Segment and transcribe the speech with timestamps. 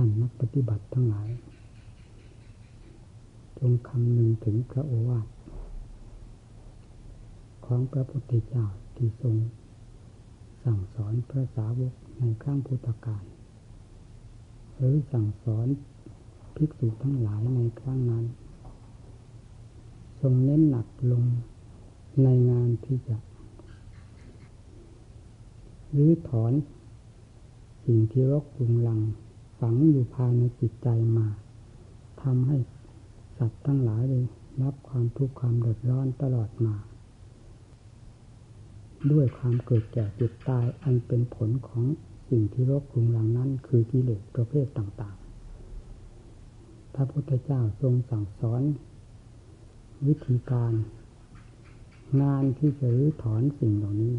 [0.00, 1.30] ท่านนักปฏิบัติทั้งหลาย
[3.58, 5.28] จงคำนึงถึงพระโอวาท
[7.66, 8.64] ของพระพุทธเจ้า
[8.96, 9.36] ที่ทรง
[10.64, 13.24] สั่งสอนพระสาวกในครั้งพุทธกาล
[14.74, 15.66] หรือสั่งสอน
[16.54, 18.24] ภิกษุทั้งหลายในครั้งนั้น
[20.20, 21.24] ทรงเน้นหนักลง
[22.22, 23.16] ในงานที่จะ
[25.96, 26.52] รื้อถอน
[27.84, 29.00] สิ่งที่รกรุงลัง
[29.58, 31.26] ฝังอยู่ภายในจิตใจมา
[32.22, 32.58] ทำให้
[33.38, 34.24] สัตว์ทั้งหลายเลย
[34.62, 36.74] รับความทุกข์ความเดือดร้อนตลอดมา
[39.12, 41.84] ด้วยความเกิดแก่เจ็บตายอันเป็นผลของ
[42.28, 48.62] สิ่งที่รกรุงรังนั้นคือกิเลสประเภทต่างๆ พระพุทธเจ้าทรงสั่งสอน
[50.06, 50.72] วิธีการ
[52.22, 54.14] งานที่จะรื้อถอนสิ่งเหล่านี้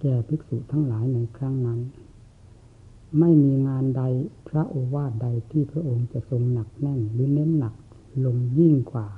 [0.00, 1.80] แก่ภิกษุทั้งหลายในครั้งนั้น
[3.18, 4.02] ไม่มีงานใด
[4.48, 7.74] พระโอวาทใดที่พระองค์จะทรงหนักแน่นหรือเน้นหนัก
[8.24, 9.08] ลงยิ่งกว่า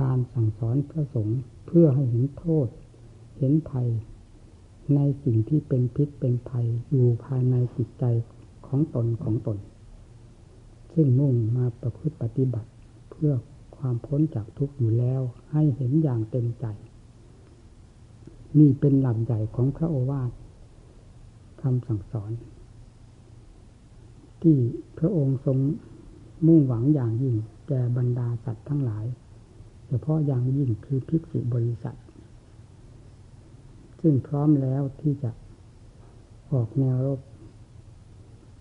[0.00, 2.68] การสั่งสอนพระสงฆ์เพื่อให้เห็นโทษ
[3.38, 3.88] เห็นภัย
[4.94, 8.04] ในสิ่งที่เป็นพิษเป็นภัยอยู่ภายในจิตใจ
[8.66, 9.58] ของตนของตน
[10.92, 12.70] ซึ่งมุ่งมาประพฤติปฏิบัติ
[13.10, 13.32] เพื่อ
[13.76, 15.20] ความพ้นจากทุกข์อยู่แล้ว
[15.52, 16.66] ให้เห็นอย่างเต็มใจ
[18.58, 20.30] นี่เป็นหลักใหญ่ของพระโอวาท
[21.62, 22.30] คำสั่งสอน
[24.42, 24.56] ที่
[24.98, 25.58] พระองค์ทรง
[26.46, 27.34] มุ่งหวังอย่างยิ่ง
[27.68, 29.04] แก่บรรดาสัตว์ทั้งหลาย
[29.88, 31.96] เฉพาะอย่างยิ่งคือภิกษุบริษัท
[34.00, 35.30] ซึ่งพร้อมแล้วที่จะ
[36.52, 37.20] ออกแนวรบ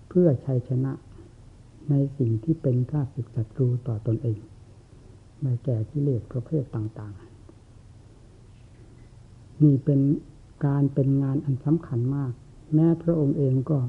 [0.09, 0.91] เพื่อชัยชนะ
[1.89, 4.37] ในสิ่งที่เป็นข้าศึกศัตรูต่อตอนเอง
[5.43, 7.21] ในแก่กิเลสประเภทต่างๆ
[9.61, 9.99] นี่เป็น
[10.65, 12.31] การเป็นงานอันสำคัญมาก
[12.73, 13.79] แม้พระองค์เองก็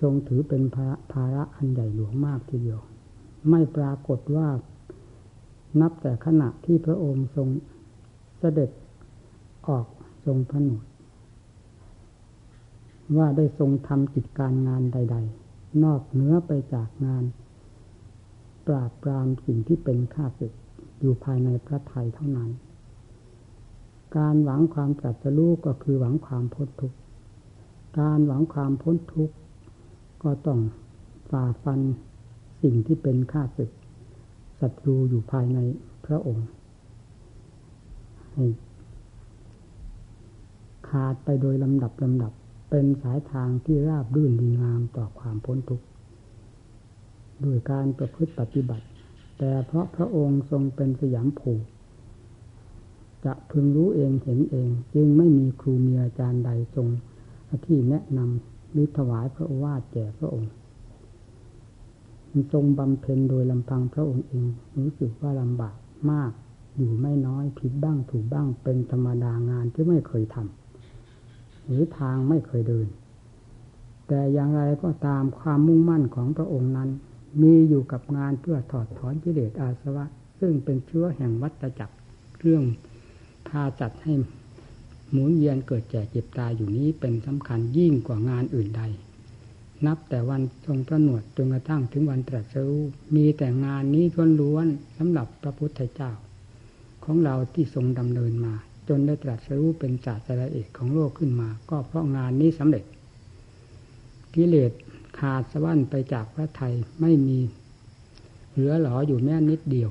[0.00, 0.62] ทรงถือเป็น
[1.12, 2.80] ภาระอันใหญ่หลวงมากทีเดียว
[3.50, 4.48] ไม่ปรากฏว่า
[5.80, 7.48] นับแต่ขณะที่พระองค์ทรง
[8.38, 8.70] เสด็จ
[9.68, 9.86] ออก
[10.24, 10.84] ทรงผนวด
[13.16, 15.16] ว่าได้ทรงทำกิจการงานใด
[15.48, 17.24] ๆ นอกเหนือไปจากงาน
[18.66, 20.52] ปราบปรามสิ่งที่เป็นข้าศึก
[21.00, 22.50] อยู่ภายในพระไทยเท่านั้น
[24.16, 26.96] การหวังความตรัสรู้ก็คือหวังความพ้นทุกข์
[28.00, 29.34] การหวังความพ้นทุกข์
[30.22, 30.60] ก็ต้อง
[31.30, 31.80] ฝ่าฟัน
[32.62, 33.70] สิ่งที่เป็นข้าศึก
[34.60, 35.58] ศัตรูอยู่ภายใน
[36.06, 36.46] พระองค์
[38.34, 38.46] ให้
[40.88, 42.32] ขาดไปโดยลำดับลำดับ
[42.70, 45.86] เป็นสายทางที่ราบรื่นดีงามต่อความพ้นทุกข์
[47.42, 48.86] โดยการประพฤติปฏิบัติ
[49.38, 51.52] แต่เพราะพระองค์ทรงเป็นสยามผู
[53.24, 56.88] จะพึงรู้เองเห็นเอง จึงไม่มีครูมีอาจารย์ใดทรง
[57.66, 60.52] ที่แนะนำ หรือถวายพระโอวาทแก่พระองค์
[62.52, 64.44] ทรงบำเพ็ญโดยลำพังพระองค์เอง
[64.78, 65.76] รู้สึกว่าลำบาก
[66.10, 66.32] มาก
[66.76, 72.86] อยู่ไม่น้อยผิดบ้างถูกบ้างเป็นธรรมดางานที่ไม่เคยทำหรือทางไม่เคยเดิน
[74.08, 76.90] แต่อย่างไรก็ตามความมุ่งมั่นของพระองค์นั้น
[77.42, 80.04] มีอยู่กับงานเพื่อถอดถอนกิเลสอาสวะ
[80.40, 81.96] ซึ่งเป็นเชื้อแห่งวัฏจักร
[82.40, 82.64] เรื่อง
[83.48, 84.14] พาจัดให้
[85.12, 88.82] หมุนเวียนเกิดแก่เจ็บตายอยู่นี้เป็นสำคัญยิ่งกว่างานอื่นใด
[89.86, 92.82] นับแต่วันทรงพระหนวดจนกระทั่งถึงวันตรัสรู้
[93.14, 94.04] มีแต่งานนี้
[94.40, 96.12] ล้วนๆสำหรับพระพุทธเจ้า
[97.04, 98.54] ของเราที่ทรงดำเนินมา
[98.88, 102.84] จนได้ตรัสรู้เป็นศาสตราเอกของโลกขึ้นมา ก็เพราะงานนี้สำเร็จ
[104.34, 104.72] กิเลส
[105.18, 107.38] ขาดสะบั้นไปจากพระไทยไม่มี
[108.52, 109.90] เหลือหลออยู่แม้นิดเดียว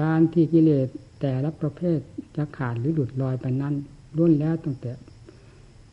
[0.00, 0.88] การที่กิเลส
[1.24, 1.98] แต่ละประเภท
[2.36, 3.74] จะขาดหรือหลุดลอยไปนั้น
[4.16, 4.92] ล้วนแล้วตั้งแต่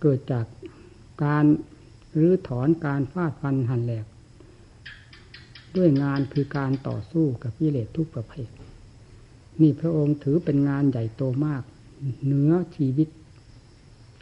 [0.02, 0.46] เกิดจาก
[1.26, 1.46] การ
[2.20, 4.06] รื้อถอนการฟาดฟันหันแหลก
[5.78, 8.50] ด้วยงานคือการต่อสู้กับกิเลสทุกประเภท
[9.62, 11.64] นี่พระองค์ถือเป็นงานใหญ่โตมาก
[12.24, 13.10] เหนือชีวิต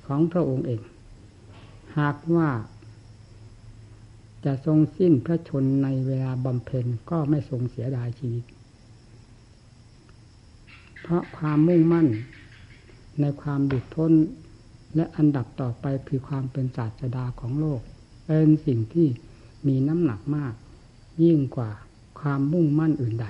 [0.07, 0.81] ของพระองค์เอง
[1.97, 2.49] หากว่า
[4.45, 8.45] จะทรงสิ้นพระชนในเวลาบำเพ็ญก็ไม่ทรงเสียดายชีวิต
[11.09, 12.07] เพราะความมุ่งมั่น
[13.21, 14.11] ในความดุดพ้น
[14.95, 17.81] และอันดับต่อไปคือความเป็นศาสดาของโลก
[18.25, 19.07] เป็นสิ่งที่
[19.67, 20.53] มีน้ำหนักมาก
[21.23, 21.71] ยิ่งกว่า
[22.19, 23.27] ความมุ่งมั่นอื่นใด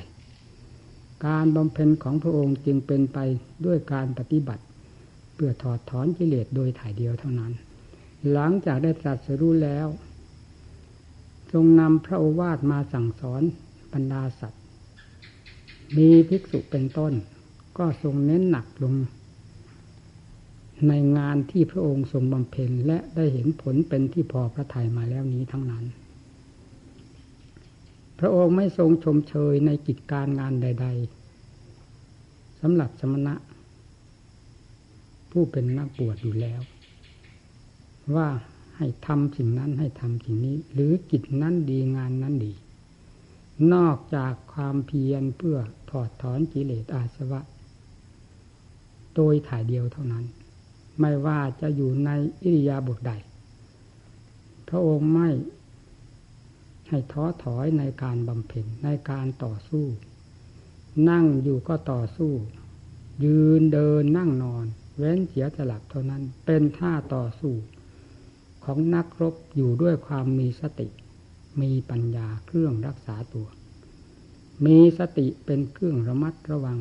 [1.27, 3.17] การบำเพ็ญของพระองค์จึงเป็นไป
[3.65, 4.63] ด้วยการปฏิบัติ
[5.33, 7.51] เพื่อถอดถอนกิเลสโดยถ่ายเดียวเท่านั้น
[8.31, 9.87] หลังจากได้ตรัสรู้แล้ว
[11.51, 13.41] ทรงนำพระโอวาทมาสั่งสอน
[13.93, 14.61] บรรดาสัตว์
[15.97, 17.13] มีภิกษุเป็นต้น
[17.77, 18.93] ก็ทรงเน้นหนักลง
[20.87, 25.85] ในงานที่พระองค์ทรงบำเพ็ญและได้เห็นผลเป็นที่พอพระทัยมาแล้วนี้ทั้งนั้น
[28.19, 30.87] พระองค์ไม่ทรงชมเชยในกิจการงานใด
[31.73, 33.35] ๆสำหรับสมณะ
[35.31, 36.61] ผู้เป็นนักบวชอยู่แล้ว
[38.15, 38.27] ว่า
[38.77, 42.53] ให้ทำสิ่งนั้นให้ทำสิ่งนี้ หรือกิจนั้นดีงานนั้นดี
[43.73, 45.57] นอกจากความเพียรเพื่อ
[45.89, 47.41] ถอดถอนกิเลสอาสวะ
[49.17, 50.25] โดยถ่ายเดียวเท่านั้น
[50.99, 52.09] ไม่ว่าจะอยู่ใน
[52.41, 53.11] อิริยาบถใด
[54.67, 55.29] พระองค์ไม่
[56.89, 59.85] ให้ท้อถอยในการบำเพ็ญในการต่อสู้
[61.09, 62.31] นั่งอยู่ก็ต่อสู้
[63.25, 64.65] ยืนเดินนั่งนอน
[64.97, 67.53] เว้นเสียสลับเท่านั้น เป็นท่าต่อสู้
[68.63, 70.87] ของนักรบอยู่ด้วยความมีสติ
[71.61, 73.47] มีปัญญาเครื่องรักษาตัว
[74.65, 76.77] มีสติเป็นเครื่องระมัดระวัง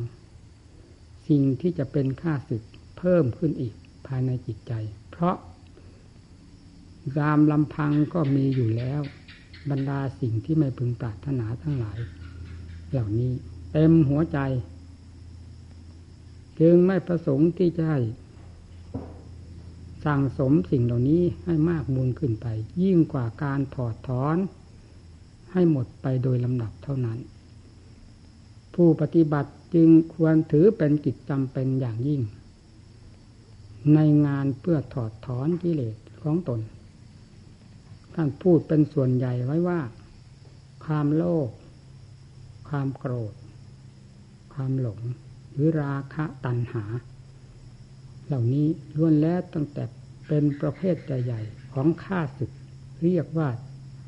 [1.27, 2.63] สิ่งที่จะเป็นค่าศึก
[2.97, 3.73] เพิ่มขึ้นอีก
[4.07, 4.73] ภายในจิตใจ
[5.11, 5.35] เพราะ
[7.17, 9.01] ยามลำพังก็มีอยู่แล้ว
[9.69, 11.99] บรรดาสิ่งที่ไม่พึงปรารถนาทั้งหลาย
[12.91, 13.31] เหล่านี้
[13.71, 14.39] เต็มหัวใจ
[16.59, 17.99] จึงไม่ประสงค์ที่จะให้
[20.05, 22.47] สั่งสมสิ่งเหล่านี้ให้มากมูลขึ้นไป
[22.83, 24.37] ยิ่งกว่าการถอดถอน
[25.53, 27.17] ให้หมดไปโดยลำดับเท่านั้น
[28.73, 32.21] ผู้ปฏิบัติ จึงควรถือเป็นกิจจำเป็นอย่างยิ่ง
[33.93, 36.59] ในงานเพื่อถอดถอนกิเลสของตน
[38.13, 39.79] ท่านพูดเป็นส่วนใหญ่ไว้ว่า
[40.85, 41.49] ความโลภ
[42.69, 43.33] ความโกรธ
[44.53, 44.99] ความหลง
[45.53, 46.83] หรือราคะตัณหา
[48.25, 49.83] เหล่านี้ล้วนแล้วตั้งแต่
[50.27, 52.51] เป็นประเภทใหญ่ๆของข้าศึก
[53.03, 53.49] เรียกว่า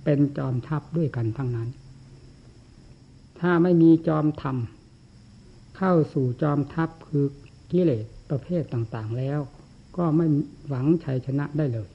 [0.04, 1.70] เป็นจอมทัพด้วยกันทั้งนั้น
[3.40, 4.58] ถ้าไม่มีจอมธรรม
[5.82, 7.26] เข้าสู่จอมทัพคือ
[7.72, 9.40] กิเลสประเภทต่างๆแล้ว
[9.98, 10.28] ก็ไม่
[10.68, 11.90] หวังชัยชนะได้เลย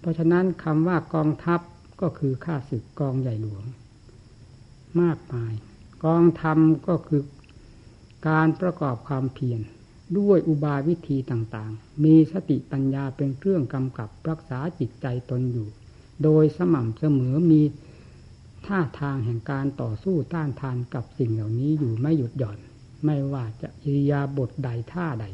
[0.00, 1.60] เพราะฉะนั้นคำว่ากองทัพ
[2.00, 3.64] ก็คือข้าศึกกองใหญ่หลวง
[5.00, 5.52] มากมาย
[6.04, 7.22] กองธรรมก็คือ
[8.28, 9.60] การประกอบความเพียร
[10.18, 15.68] ด้วยอุบายวิธีต่างๆ มีสติปัญญาเป็นเครื่องกำกับรักษาจิตใจตนอยู่
[16.22, 17.62] โดยสม่ำเสมอมี
[18.66, 22.58] ท่าทางแห่งการต่อสู้ต้านทานกับสิ่งเหล่านี้อยู่ไม่หยุดหย่อน
[23.04, 25.26] ไม่ว่าจะอิริยาบถใดท่าใด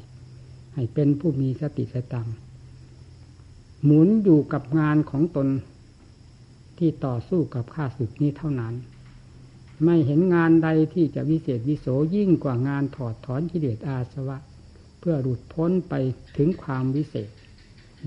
[0.74, 2.28] ให้เป็นผู้มีสติสตัง
[3.84, 5.48] หมุนอยู่กับงานของตน
[6.78, 8.74] ที่ต่อสู้กับข้าศึกนี้เท่านั้น
[9.84, 11.86] ไม่เห็นงานใดที่จะวิเศษวิโส
[12.16, 14.38] ยิ่งกว่างานถอดถอนกิเลสอาสวะ
[14.98, 15.94] เพื่อหลุดพ้นไป
[16.36, 17.30] ถึงความวิเศษ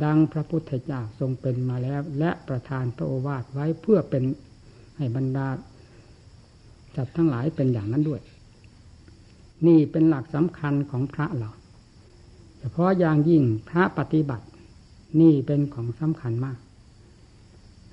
[0.03, 4.23] ดังพระพุทธเจ้าทรงเป็นมาแล้ว และประทานพระโอวาทไว้เพื่อเป็น
[4.97, 5.47] ให้บรรดา
[6.95, 8.21] จัดทั้งหลายเป็นอย่างนั้นด้วย
[9.67, 11.49] นี่เป็นหลักสำคัญของพระเรา
[12.59, 14.45] เฉพาะอย่างยิ่งพระปฏิบัติ
[15.21, 16.57] นี่เป็นของสำคัญมาก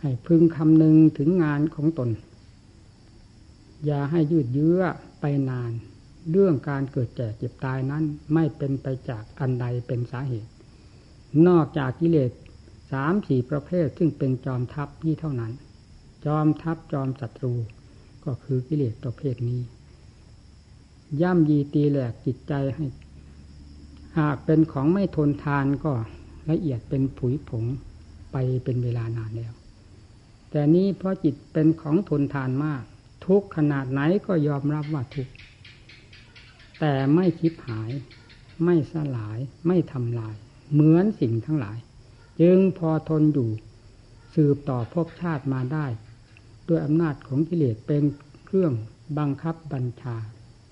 [0.00, 2.10] ให้พึงคำนึงถึงงานของตน
[3.84, 4.80] อย่าให้ยืดเยื้อ
[5.20, 5.72] ไปนาน
[6.30, 8.04] เรื่องการเกิดแก่เจ็บตายนั้น
[8.34, 10.50] ไม่เป็นไปจากอันใดเป็นสาเหตุ
[11.46, 12.30] นอกจากกิเลส
[12.92, 15.52] สามสี่ประเภทซึ่งเป็นจอมทัพนี่เท่านั้น
[16.26, 17.52] จอมทัพจอมศัตรู
[18.24, 19.60] ก็คือกิเลสประเภทนี้
[21.20, 22.86] ย่ำยีตีแหลกจิตใจให้
[24.18, 25.92] หากเป็นของไม่ทนทานก็
[26.50, 27.64] ละเอียดเป็นผุยผง
[28.32, 29.52] ไปเป็นเวลานานแล้ว
[30.50, 32.82] แต่นี้เพราะจิตเป็นของทนทานมาก
[33.26, 35.28] ทุกขนาดไหนก็ยอมรับว่าทุก
[36.80, 37.90] แต่ไม่คิดหาย
[38.64, 40.34] ไม่สลาย ไม่ทำลาย
[40.72, 41.78] เหมือนสิ่งทั้งหลาย
[42.40, 43.50] จึงพอทนอยู่
[44.34, 45.86] สืบต่อภพชาติมาได้
[46.68, 48.02] ด้วยอำนาจของกิเลสเป็น
[48.46, 48.72] เครื่อง
[49.18, 50.16] บังคับบัญชา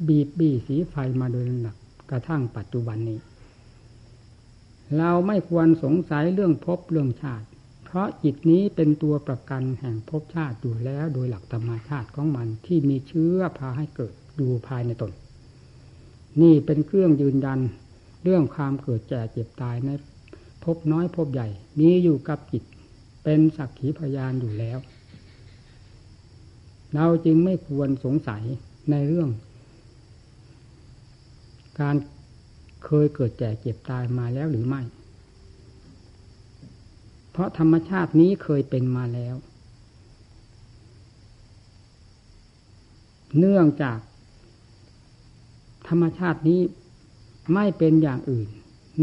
[0.08, 1.76] บีบบี้สีไฟมาโดยลำดับ
[2.10, 3.18] กระทั่งปัจจุบันนี้
[4.98, 7.46] เราไม่ควรสงสัยเรื่องภพเรื่องชาติ
[7.84, 15.12] เพราะจิตนี้เป็นตัวประกันแห่งภพชาติอยู่แล้วโดยหลักธรรมชาติของมันที่มีเชื้อพาให้เกิดอยู่ภายในตน
[16.40, 17.60] นี่เป็นเครื่องยืนยัน
[18.22, 19.90] เรื่องความเกิดแก่เจ็บตายใน
[20.64, 22.62] พบน้อยพบใหญ่ มีอยู่กับจิต
[23.24, 24.78] เป็นสักขีพยานอยู่แล้ว
[26.94, 28.42] เราจึงไม่ควรสงสัย
[28.90, 29.28] ในเรื่อง
[31.80, 31.96] การ
[32.84, 34.82] เคยเกิดแก่เจ็บตายมาแล้วหรือไม่
[37.30, 39.36] เพราะธรรมชาตินี้เคยเป็นมาแล้ว
[43.38, 43.98] เนื่องจาก
[45.88, 46.60] ธรรมชาตินี้
[47.54, 48.48] ไม่เป็นอย่างอื่น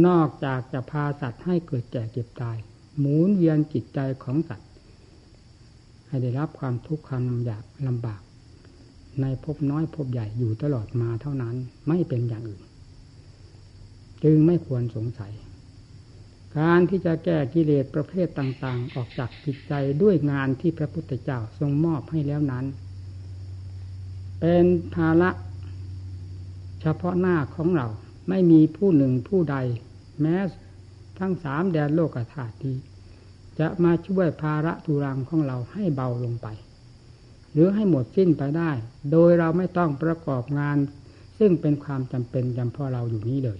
[0.07, 2.57] นอกจากจะพาสัตว์ให้เกิดแก่เจ็บตาย
[3.00, 4.69] หมุนเวียนจิตใจของสัตว์
[6.07, 8.22] ให้ได้รับความทุกข์ความลำบากลำบาก
[9.22, 11.55] ในภพน้อยภพใหญ่อยู่ตลอดมาเท่านั้น
[11.88, 12.62] ไม่เป็นอย่างอื่น
[14.24, 15.34] จึงไม่ควรสงสัย
[16.58, 22.66] การที่จะแก้กิเลสประเภทต่างๆ ออกจากจิตใจด้วยงานที่พระพุทธเจ้าทรงมอบให้แล้วนั้น
[24.40, 25.30] เป็นภาระ
[26.82, 27.88] เฉพาะหน้าของเรา
[28.30, 29.58] ไม่มีผู้หนึ่งผู้ใด
[30.22, 30.38] แม้
[31.20, 32.78] ทั้งสามแดนโลกธาตุนี้
[33.60, 36.48] จะมาช่วยภาระทุรังของเราให้เบาลงไป
[37.52, 38.72] หรือให้หมดสิ้นไปได้
[39.12, 40.78] โดยเราไม่ต้องประกอบงาน
[41.40, 43.60] ซึ่งเป็นความจำเป็นจำเพาะเราอยู่นี้เลย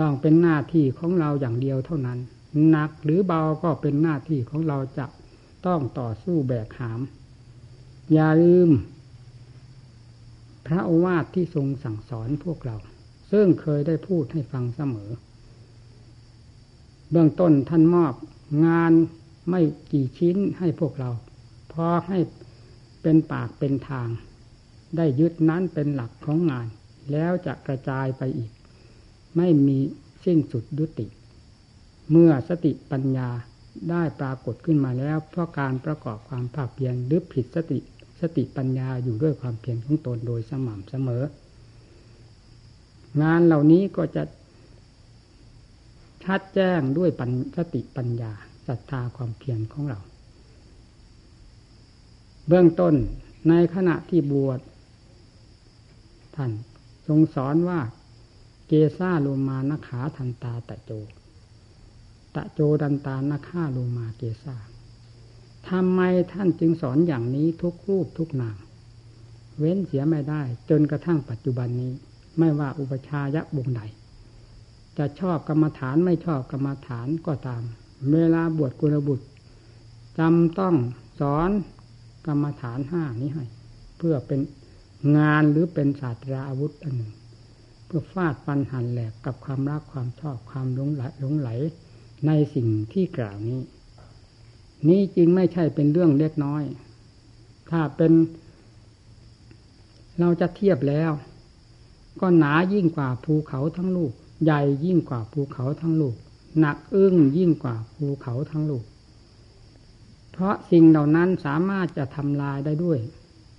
[0.00, 2.18] ต้องเป็นหน้าที่ของเราอย่างเดียวเท่านั้น
[2.68, 5.06] หนักหรือเบาก็เป็นหน้าที่ของเราจะ
[5.66, 7.00] ต้องต่อสู้แบกหาม
[8.12, 8.70] อย่าลืม
[10.66, 12.76] พระโอวาทที่ทรงสั่งสอนพวกเรา
[13.32, 15.10] ซึ่งเคยได้พูดให้ฟังเสมอ
[17.10, 18.14] เบื้องต้นท่านมอบ
[18.66, 18.92] งาน
[19.50, 19.60] ไม่
[19.92, 21.10] กี่ชิ้นให้พวกเรา
[21.72, 22.18] พอให้
[23.02, 24.08] เป็นปากเป็นทาง
[24.96, 26.66] ได้ยึดนั้นเป็นหลักของงาน
[27.12, 28.50] แล้วจะกระจายไปอีก
[29.38, 29.78] ไม่มี
[30.24, 31.06] สิ้นสุดยุติ
[32.10, 33.28] เมื่อสติปัญญา
[33.90, 37.78] ได้ปรากฏขึ้นมาแล้ว เพราะการประกอบความภาคเพียรหรือผิดสติ
[38.20, 41.24] สติปัญญาอยู่ด้วยความเพียรของตนโดยสม่ำเสมอ
[43.22, 44.22] งานเหล่านี้ก็จะ
[46.24, 48.32] ชัดแจ้งด้วยปัญสติปัญญา
[48.66, 50.00] ศรัทธาความเพียรของเรา
[52.48, 52.94] เบื้องต้น
[53.48, 54.60] ในขณะที่บวช
[56.36, 56.50] ท่าน
[57.06, 57.80] ทรงสอนว่า
[58.68, 60.92] เกซาโลมานาขาทันตาตะโจ
[62.34, 64.56] ตะโจดันตานขาโลมาเกซา
[65.68, 66.00] ทำไม
[66.32, 68.58] ท่านจึงสอนอย่างนี้ทุกรูปทุกนาม
[69.58, 71.92] เว้นเสียไม่ได้ จนกระทั่งปัจจุบันนี้
[72.38, 73.82] ไม่ว่าอุปชายะวงใด
[74.98, 77.62] จะชอบกรรมฐานไม่ชอบกรรมฐานก็ตาม
[78.12, 79.26] เวลาบวชกุลบุตร
[80.18, 80.74] จำต้อง
[81.20, 81.50] สอน
[82.26, 83.44] กรรมฐานห้านี้ให้
[83.98, 84.40] เพื่อเป็น
[85.16, 87.12] งานหรือเป็นศาสตราอาวุธอันหนึ่ง
[87.88, 91.50] เพื่อฟาดฟันหันแหลกกับความรักความชอบความหลงไหลหลงไหล
[92.26, 93.60] ในสิ่งที่กล่าวนี้
[94.88, 96.62] นี่จริงไม่ใช่เป็นเรื่องเล็กน้อย
[97.70, 98.12] ถ้าเป็น
[100.18, 101.12] เราจะเทียบแล้ว
[102.20, 104.12] ก็หนายิ่งกว่าภูเขาทั้งลูก
[104.44, 106.14] ใหญ่ยิ่งกว่าภูเขาทั้งลูก
[106.60, 108.84] หนักอึ้งยิ่งกว่าภูเขาทั้งลูก
[110.32, 112.98] เพราะสิ่งเหล่านั้นสามารถจะทำลายได้ด้วย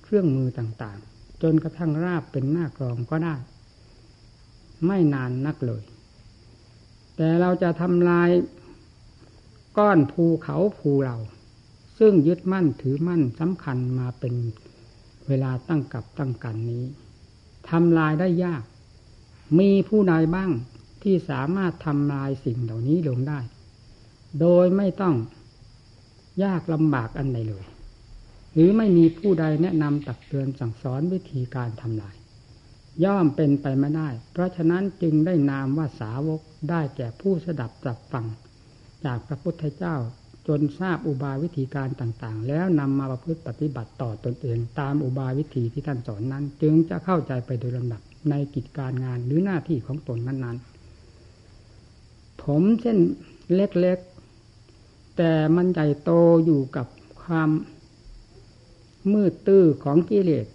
[0.03, 3.35] เครื่องมือต่างๆ จนกระทั่งราบเป็นหน้ากรองก็ได้
[4.85, 5.83] ไม่นานนักเลย
[7.15, 8.29] แต่เราจะทำลาย
[9.77, 11.17] ก้อนภูเขาภูเรา
[11.99, 14.35] ซึ่งยึดมั่นถือมั่นสำคัญมาเป็น
[15.27, 16.83] เวลาตั้งกับตั้งกันนี้
[17.69, 18.63] ทำลายได้ยาก
[19.59, 20.51] มีผู้ใดบ้าง
[21.03, 23.39] ที่สามารถทำลายสิ่งเหล่านี้ลงได้
[24.39, 25.15] โดยไม่ต้อง
[26.43, 27.65] ยากลำบากอันใดเลย
[28.53, 32.15] หรือไม่มีผู้ใดแนะนำตักเตือนสั่งสอนวิธีการทำลาย
[33.03, 38.25] ย่อมเป็นไปไม่ได้ เพราะฉะนั้นจึงได้นามว่าสาวกได้แก่ผู้สดับจับฟัง
[39.05, 39.95] จากพระพุทธเจ้า
[40.47, 52.97] จนทราบอุบายวิธีการต่างๆ แล้วนำมาประพฤติปฏิบัติต่อตนเองตามอุบายวิธีที่ท่านสอนนั้น จึงจะเข้าใจไปโดยลำดับในกิจการงานหรือหน้าที่ของตนนั้นๆ ผมเช่น
[53.55, 56.11] เล็กๆ แต่มันใหญ่โต
[56.45, 56.87] อยู่กับ
[57.23, 57.49] ความ
[59.13, 60.45] มืดตื้อของกิเลส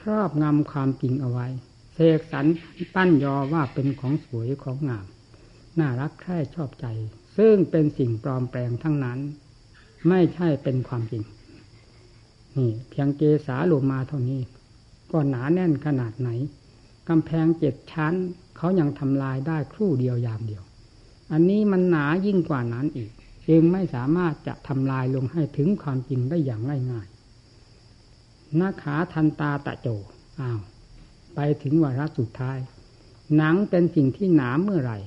[0.00, 1.46] ครอบงำความจริงเอาไว้
[1.94, 2.46] เสกสรร
[2.94, 5.06] ปั้นยอว่าเป็นของสวยของงาม
[5.78, 6.86] น่ารักใคร่ชอบใจ
[7.36, 9.18] ซึ่งเป็นสิ่งปลอมแปลงทั้งนั้น
[10.08, 11.22] ไม่ใช่เป็นความจริง
[12.56, 14.40] นี่เพียงเกสาโลมาเท่านี้
[15.10, 16.28] ก็หนาแน่นขนาดไหน
[17.08, 18.14] กำแพงเจ็ดชั้น
[18.56, 20.62] เขายังทำลายได้ครู่เดียวยามเดียว
[21.32, 23.10] อันนี้มันหนายิ่งกว่านั้นอีก
[23.48, 26.60] จึงไม่สามารถจะทำลายลงให้ถึงความจริงได้อย่าง
[26.92, 27.08] ง่าย
[28.58, 29.88] นาขาทันตาตะโจ
[30.40, 30.60] อ้าว
[31.34, 32.58] ไปถึงวาระสุดท้าย
[33.36, 34.98] หนังเป็นสิ่งที่หนาเมื่อไหร่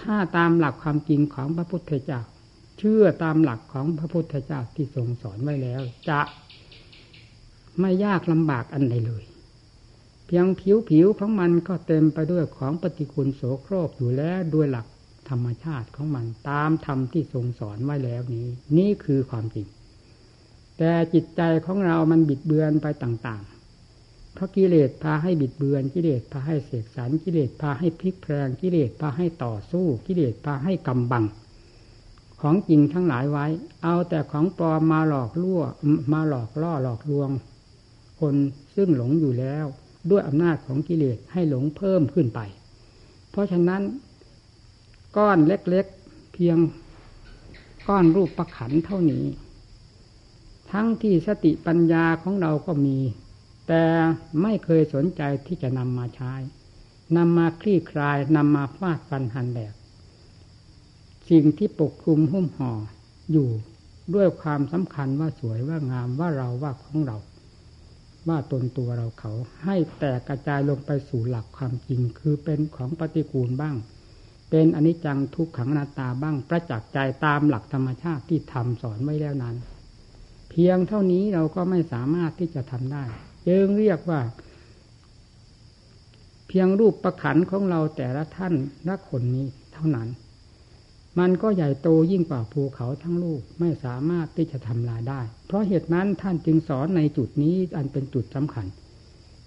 [0.00, 2.20] ถ้าตามหลักความจริงของพระพุทธเจ้า
[2.78, 6.20] เชื่อตามหลักของพระพุทธเจ้าที่ทรงสอนไว้แล้ว จะ
[7.80, 9.24] ไม่ยากลำบากอันใดเลย
[10.26, 14.86] เพียงผิวผิวของมันก็เต็มไปด้วยของปฏิกูลโสโครกอยู่แล้วด้วยหลัก
[15.28, 18.46] ธรรมชาติของมันตามธรรมที่ทรงสอนไว้แล้วนี้
[18.78, 19.66] นี่คือความจริง
[20.78, 31.24] แต่จิตใจของเรามันบิดเบือนไปต่างๆ เพราะกิเลสพาให้บิดเบือน กิเลสพาให้เสกสรรกิเลสพาให้พลิกแพลงกิเลสพาให้ต่อสู้ กิเลสพาให้กำบัง
[32.40, 33.46] ของจริงทั้งหลายไว้
[33.82, 35.62] เอาแต่ของปลอมมาหลอกล่ว
[36.12, 37.30] มาหลอกล่อหลอกลวง
[38.20, 38.34] คน
[38.76, 39.66] ซึ่งหลงอยู่แล้ว
[40.10, 42.40] ด้วยอำนาจของกิเลสให้หลงเพิ่มขึ้นไป
[43.30, 43.82] เพราะฉะนั้น
[45.16, 46.56] ก้อนเล็กๆเพียง
[47.88, 49.24] ก้อนรูปประขันเท่านี้
[50.72, 52.98] ทั้งที่สติปัญญาของเราก็มี
[53.68, 53.84] แต่
[54.42, 56.34] ไม่เคยสนใจที่จะนำมาใช้
[57.16, 59.74] นำมาคลี่คลายนำมาฟาดฟันหันแหลก
[61.30, 62.72] สิ่งที่ปกคลุมหุ้มห่อ
[63.32, 63.48] อยู่
[64.14, 67.16] ด้วยความสำคัญว่าสวยว่างามว่าเราว่าของเรา
[68.28, 69.32] ว่าตนตัวเราเขา
[69.64, 73.76] ให้แตกกระจายลงไปสู่หลักความจริง คือเป็นของปฏิกูลบ้าง
[74.50, 79.56] เป็นอนิจจังทุกขังนาตาบ้างประจักษ์ใจตามหลักธรรมชาติที่ทำสอนไว้แล้วนั้น
[80.52, 83.04] เพียงเท่านี้เราก็ไม่สามารถที่จะทำได้
[83.48, 84.20] จึงเรียกว่า
[86.48, 88.54] เพียงรูปประขันของเราแต่ละท่าน
[88.88, 90.08] ละคนนี้เท่านั้น
[91.18, 98.66] มันก็ใหญ่โตยิ่งกว่าภูเขาทั้งลูกไม่สามารถที่จะทำลายได้ เพราะเหตุนั้นท่านจึงสอนในจุดนี้อันเป็นจุดสำคัญ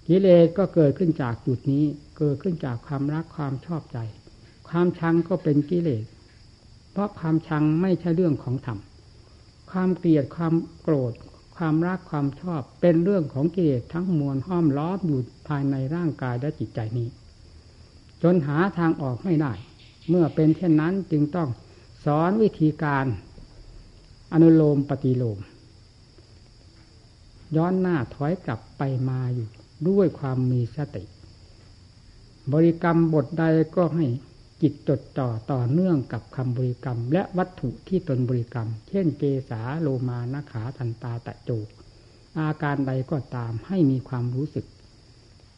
[0.08, 1.84] กิเลสก็เกิดขึ้นจากจุดนี้
[2.18, 3.98] เกิดขึ้นจากความรักความชอบใจ
[4.68, 6.04] ความชังก็เป็นกิเลส
[6.92, 8.78] เพราะความชังไม่ใช่เรื่องของธรรม
[9.70, 11.12] ความเกลียดความโกรธ
[11.56, 17.08] ความรักความชอบ เป็นเรื่องของกิเลสทั้งมวลห้อมล้อมอยู่ภายในร่างกายและจิตใจนี้
[18.22, 19.52] จนหาทางออกไม่ได้
[20.08, 21.48] เมื่อเป็นเช่นนั้นจึงต้อง
[22.04, 23.06] สอนวิธีการ
[24.32, 25.38] อนุโลมปฏิโลม
[27.56, 29.48] ย้อนหน้าถอยกลับไปมาอยู่
[29.88, 31.04] ด้วยความมีสติ
[32.52, 33.44] บริกรรมบทใด
[33.76, 34.06] ก็ให้
[34.62, 41.50] จิตจดจ่อต่อเนื่องกับคำบริกรรม และวัตถุที่ตนบริกรรม เช่นเกสาโลมานาขาทันตาตะโจ
[42.38, 44.66] อาการใดก็ตามให้มีความรู้สึก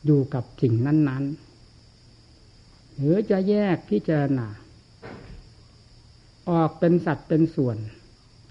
[0.05, 4.47] อยู่กับสิ่งนั้น ๆ หรือจะแยกพิจารณา
[6.50, 7.76] ออกเป็นสัตว์เป็นส่วน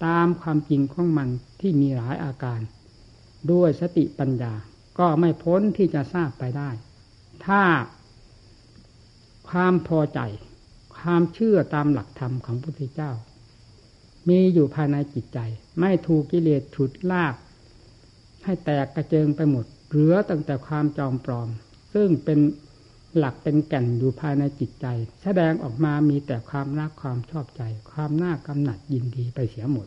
[0.04, 1.28] ตามความจริงของมัน
[1.60, 2.60] ที่มีหลายอาการ
[3.52, 4.54] ด้วยสติปัญญา
[4.98, 6.70] ก็ไม่พ้นที่จะทราบไปได้
[7.46, 7.62] ถ้า
[9.50, 10.20] ความพอใจ
[10.96, 13.12] ความเชื่อตามหลักธรรมของพระพุทธเจ้า
[14.28, 15.38] มีอยู่ภายในจิตใจ
[15.80, 17.34] ไม่ถูกกิเลสฉุดลาก
[18.44, 21.48] ให้แตกกระเจิงไปหมด เหลือตั้งแต่ความจอมปลอม
[21.94, 22.38] ซึ่งเป็น
[23.16, 24.86] หลักเป็นแก่นอยู่ภายในจิตใจ
[25.22, 27.62] แสดงออกมามีแต่ความรักความชอบใจ
[27.92, 29.86] ความน่ากำหนัดยินดีไปเสียหมด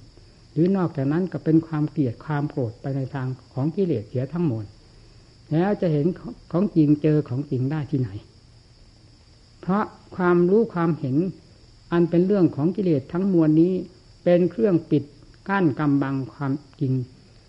[0.52, 4.66] หรือนอกจากนั้นก็เป็นความเกลียดความโกรธไปในทางของกิเลสเสียทั้งหมด
[5.52, 6.06] แล้วจะเห็น
[6.52, 8.10] ของจริงเจอของจริงได้ที่ไหน
[9.62, 9.84] เพราะ
[10.16, 11.18] ความรู้ความเห็น
[11.92, 13.74] อันเป็นเรื่องของกิเลสทั้งมวลนี้
[14.24, 15.04] เป็นเครื่องปิด
[15.50, 16.94] กั้นกำบังความจริง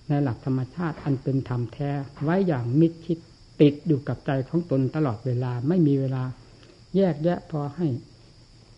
[0.09, 1.91] ในหลักธรรมชาติอันเป็นธรรมแท้
[2.23, 3.19] ไว้อย่างมิดชิด
[3.61, 6.25] ติดอยู่กับใจของตนตลอดเวลาไม่มีเวลา
[6.97, 7.87] แยกแยะพอให้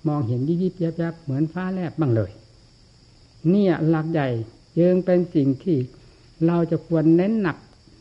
[0.09, 2.31] มองเห็นยิบยิบยับเหมือนฟ้าแลบบ้างเลย
[3.51, 4.29] เนี่ยหลักใหญ่
[4.79, 5.77] ยังเป็นสิ่งที่
[6.47, 7.57] เราจะควรเน้นหนัก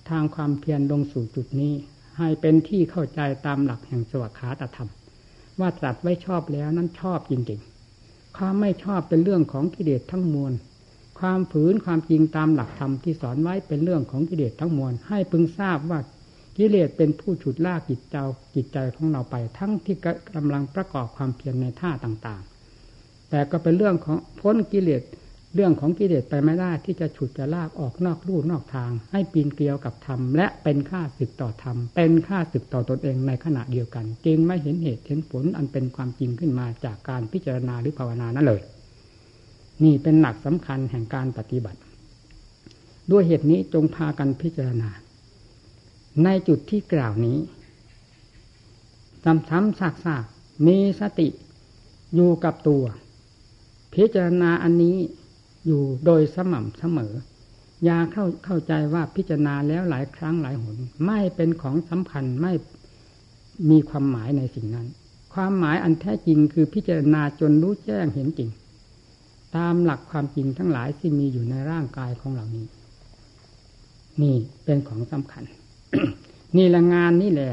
[0.09, 1.73] ทางความเพียรลงสู่จุดนี้
[2.17, 4.89] ให้เป็นที่เข้าใจตามหลักแห่งสวัสดิขาตธรรม
[5.59, 10.53] ว่าตรัสไว้ชอบแล้วนั้นชอบจริงๆ ความไม่ชอบเป็นเรื่องของกิเลสทั้งมวล
[11.19, 15.99] ความฝืนความจริงตามหลักธรรมที่สอนไว้เป็นเรื่องของกิเลสทั้งมวล ให้พึงทราบว่า
[16.57, 19.97] กิเลสเป็นผู้ฉุดลากจิตเจ้าจิตใจของเราไป ทั้งที่
[20.35, 25.01] กำลังประกอบความเพียรในท่าต่างๆ แต่ก็เป็นเรื่องของพ้นกิเลส
[25.55, 38.61] เรื่องของกิเลสไปไม่ได้ที่จะฉุดจะลากออกนอกรูนอกทาง ให้ปีนเกลียวกับธรรมและเป็นค่าศึกต่อธรรม เป็นค่าศึกต่อตนเองในขณะเดียวกัน จึงไม่เห็นเหตุเห็นผลอันเป็นความจริงขึ้นมาจากการพิจารณาหรือภาวนานั่นเลย
[39.83, 41.79] นี่เป็นหลักสำคัญแห่งการปฏิบัติ
[43.11, 44.89] ด้วยเหตุนี้จงพากันพิจารณา
[46.23, 47.37] ในจุดที่กล่าวนี้
[49.23, 51.27] ซ้ำๆซากๆมีสติ
[52.15, 52.83] อยู่กับตัว
[53.93, 54.95] พิจารณาอันนี้
[55.65, 57.13] อยู่โดยสม่ำเสมอ
[57.87, 62.53] ยาเข้าเข้าใจว่าพิจารณาแล้วหลายครั้งหลายหน ไม่เป็นของสำคัญไม่
[63.69, 64.87] มีความหมายในสิ่งนั้น
[65.33, 68.49] ความหมายอันแท้จริงคือพิจารณาจนรู้แจ้งเห็นจริง
[69.55, 72.65] ตามหลักความจริงทั้งหลายที่มีอยู่ในร่างกายของเหล่านี้
[74.21, 75.43] นี่เป็นของสำคัญ
[76.57, 77.51] นี่ละงานนี่แหละ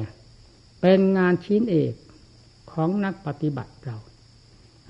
[0.81, 1.95] เป็นงานชิ้นเอก
[2.73, 3.97] ของนักปฏิบัติเรา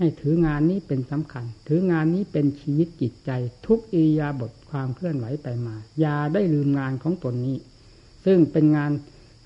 [0.02, 3.30] ให้ถืองานนี้เป็นสำคัญ ถืองานนี้เป็นชีวิตจิตใจ
[3.66, 7.56] ทุกอิยาบทความเคลื่อนไหวไปมา อย่าได้ลืมงานของตนนี้
[8.24, 8.92] ซึ่งเป็นงาน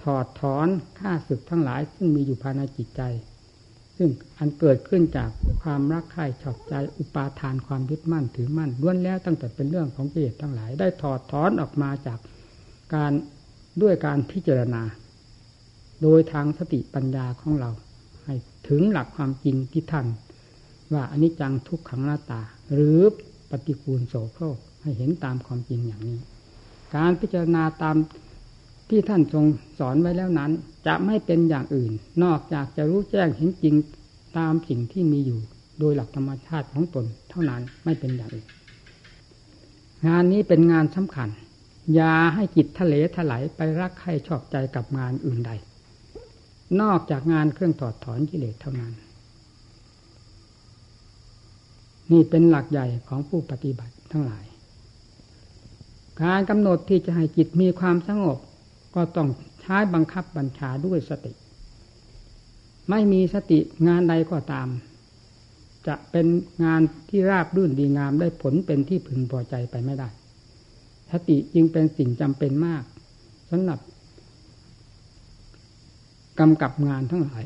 [0.03, 3.03] ถอดถอนค่าศึกทั้งหลาย ซึ่งมีอยู่ภายในจิตใจ
[3.97, 5.31] ซึ่งอันเกิดขึ้นจาก
[5.63, 12.19] ความรักใคร่ชอบใจอุปาทานความยึดมั่นถือมั่นล้วนแล้วตั้งแต่เป็นเรื่องของกิเลสทั้งหลาย ได้ถอดถอนออกมาจาก
[12.95, 13.13] การ
[13.83, 14.83] ด้วยการพิจารณา
[16.03, 17.71] โดยทางสติปัญญาของเรา
[18.25, 18.35] ให้
[18.69, 20.07] ถึงหลักความจริงที่ท่าน
[20.93, 22.41] ว่าอนิจจังทุกขังหน้าตา
[22.73, 23.01] หรือ
[23.51, 26.19] ปฏิกูลโสโครกให้เห็นตามความจริงอย่างนี้
[26.97, 27.97] การพิจารณาตาม
[28.91, 29.45] ที่ท่านทรง
[29.79, 30.53] สอนไว้แล้วนั้น
[30.87, 31.93] จะไม่เป็นอย่างอื่น
[32.25, 33.75] นอกจากจะรู้แจ้งเห็นจริง
[34.39, 35.41] ตามสิ่งที่มีอยู่
[35.79, 38.47] โดยหลักธรรมชาติของตนเท่านั้นไม่เป็นอย่างอื่น
[40.07, 41.29] งานนี้เป็นงานสำคัญ
[41.95, 45.51] อย่าให้จิตทะเลถลายไปรักใครชอบใจกับงานอื่นใด
[46.81, 48.93] นอกจากงานเครื่องถอดถอนกิเลสเท่านั้น
[52.13, 54.45] นี่เป็นหลักใหญ่ของผู้ปฏิบัติทั้งหลาย
[56.23, 58.39] การกำหนดที่จะให้จิตมีความสงบ
[58.95, 59.29] ก็ต้อง
[59.61, 61.33] ใช้บังคับบัญชาด้วยสติ
[62.91, 64.69] ไม่มีสติงานใดก็ตาม
[65.87, 66.27] จะเป็น
[66.65, 70.09] งานที่ราบรื่นดีงามได้ผลเป็นที่พึงพอใจไปไม่ได้
[71.11, 72.85] สติจึงเป็นสิ่งจำเป็นมาก
[73.51, 73.79] สำหรับ
[76.41, 77.45] กำกับงานทั้งหลาย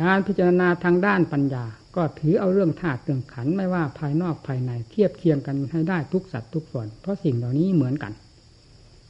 [0.00, 1.64] การพิจารณาทางด้านปัญญา
[1.96, 8.12] ก็ถือเอาเรื่องธาตุเรื่องขันไม่ว่าภายนอกภายในเทียบเคียงกันให้ได้ทุกสัตว์ทุกส่วน เพราะสิ่งเหล่านี้เหมือนกัน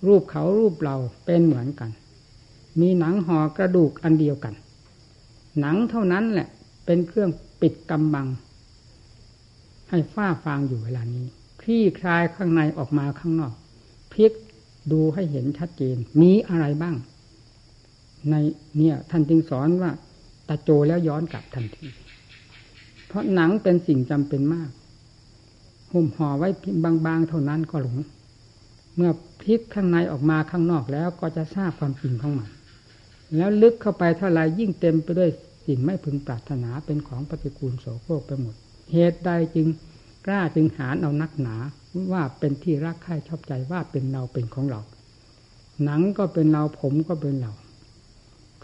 [0.06, 1.90] รูปเขารูปเราเป็นเหมือนกัน
[2.80, 4.54] มีหนังห่อกระดูกอันเดียวกัน
[5.60, 6.48] หนังเท่านั้นแหละ
[6.86, 8.26] เป็นเครื่องปิดกำบัง
[9.90, 11.26] ให้ฝ้าฟางอยู่เวลานี้
[11.60, 13.54] คลี่คลายข้างในออกมาข้างนอก
[14.12, 14.32] พลิก
[14.92, 16.96] ดูให้เห็นชัดเจน มีอะไรบ้าง
[18.30, 18.34] ใน
[18.76, 19.90] เนี่ยท่านจึงสอนว่า
[20.48, 21.86] ตาโจแล้วย้อนกลับทันที
[23.06, 24.70] เพราะหนังเป็นสิ่งจำเป็นมาก
[25.92, 26.48] ห่มห่อไว้
[27.06, 27.98] บางๆเท่านั้นก็หลง
[28.96, 32.50] เมื่อพลิกข้างในออกมาข้างนอกแล้วก็จะทราบความจริงของมัน
[33.36, 35.30] แล้วลึกเข้าไปเท่าไรยิ่งเต็มไปด้วย
[35.66, 38.54] สิ่งไม่พึงปรารถนาเป็นของปฏิกูลโสโครกไปหมด
[38.92, 39.66] เหตุใดจึง
[40.26, 41.56] กล้าจึงหาเอานักหนา
[42.12, 44.80] ว่าเป็นที่รักใคร่ชอบใจว่าเป็นเราเป็นของเรา
[45.84, 47.52] หนังก็เป็นเราผมก็เป็นเรา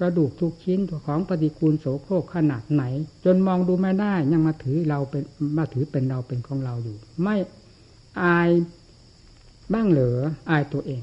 [0.02, 2.84] กระดูกทุกชิ้นตัวของปฏิกูลโสโครกขนาดไหน
[3.24, 5.24] จนมองดูไม่ได้ยังมาถือเราเป็น
[5.58, 7.36] มาถือเป็นเราเป็นของเราอยู่ ไม่
[8.22, 8.50] อาย
[9.72, 10.18] บ้างเหลือ
[10.50, 11.02] อายตัวเอง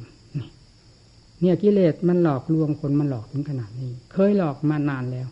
[1.41, 5.27] เนี่ยกิเลสมันหลอกลวงคนมันหลอกถึงขนาดนี้ เคยหลอกมานานแล้ว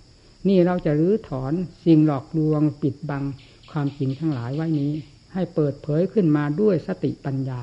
[0.47, 1.53] นี่เราจะรื้อถอน
[1.85, 3.23] สิ่งหลอกลวงปิดบัง
[3.71, 4.91] ความจริงทั้งหลายไว้นี้
[5.33, 7.61] ให้เปิดเผยขึ้นมาด้วยสติปัญญา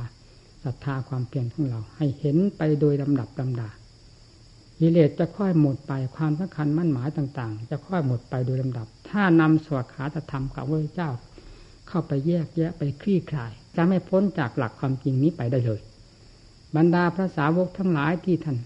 [0.64, 3.68] ศรัทธาความเพียรของเรา ให้เห็นไปโดยลำดับลำดา
[4.80, 11.10] กิเลสจะค่อยหมดไปความสำคัญมั่นหมายต่าง ๆ จะค่อยหมดไปโดยลำดับ ถ้านำสวดขาธรรมกับพระเจ้า
[11.88, 15.80] เข้าไปแยกแยะไปคลี่คลาย จะไม่พ้นจากหลักความจริงนี้ไปได้เลย
[16.76, 18.58] บรรดาพระสาวกทั้งหลายที่ท่าน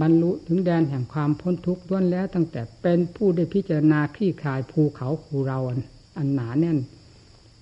[0.00, 5.58] บรรลุถึงแดนแห่งความพ้นทุกข์ล้วนแล้ว ตั้งแต่เป็นผู้ได้พิจารณาคลี่คลายภูเขาภูเรา
[6.16, 6.78] อันหนาแน่น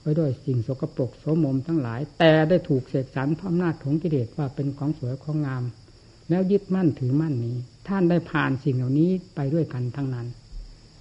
[0.01, 5.65] ไว้ด้วยสิ่งสกปรกโสมมทั้งหลาย แต่ได้ถูกเสกสรรพระอำนาจของกิเลสว่าเป็นของสวยของงาม
[6.31, 7.57] แล้วยึดมั่นถือมั่นนี้
[7.89, 10.27] ท่านได้ผ่านสิ่งเหล่านี้ไปด้วยกันทั้งนั้น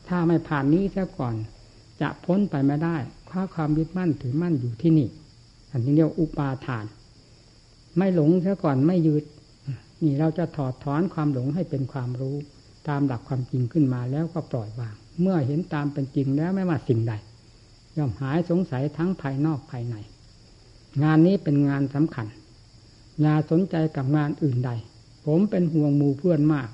[0.08, 1.36] ถ้าไม่ผ่านนี้ซะก่อน
[2.02, 2.98] จะพ้นไปไม่ได้
[3.30, 5.08] คว้าความยึดมั่นถือมั่นอยู่ที่นี่
[5.72, 6.86] อันนี้เรียกอุปาทาน
[7.98, 9.24] ไม่หลงซะก่อนไม่ยึด
[10.04, 12.36] นี่เราจะถอดถอนความหลงให้เป็นความรู้
[12.88, 17.14] ตามหลักความจริงขึ้นมาแล้วก็ปล่อยวาง เมื่อเห็นตามเป็นจริงแล้วไม่ว่าสิ่งใด
[17.98, 19.96] ย่อมหายสงสัยทั้งภายนอกภายใน
[21.04, 22.28] งานนี้เป็นงานสำคัญ
[23.22, 24.72] อย่าสนใจกับงานอื่นใด
[25.28, 26.70] ผมเป็นห่วงมูเพื่อนมาก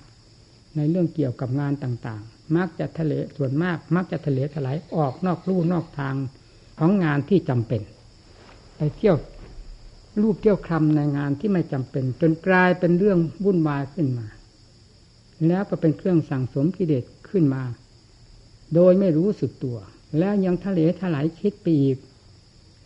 [0.75, 6.15] ในเรื่องเกี่ยวกับงานต่างๆ มักจะทะเลส่วนมาก มักจะทะเลถลายออกนอกลู่นอกทาง
[6.79, 7.81] ของงานที่จำเป็น
[8.77, 9.17] ไปเที่ยว
[10.21, 14.27] รูปเที่ยวคำในงานที่ไม่จำเป็น จนกลายเป็นเรื่องวุ่นวายขึ้นมา
[15.47, 17.63] แล้วก็เป็นเครื่องสั่งสมกิเลสขึ้นมา
[18.75, 19.77] โดยไม่รู้สึกตัว
[20.19, 21.97] แล้วยังทะเลถลายคิดไปอีก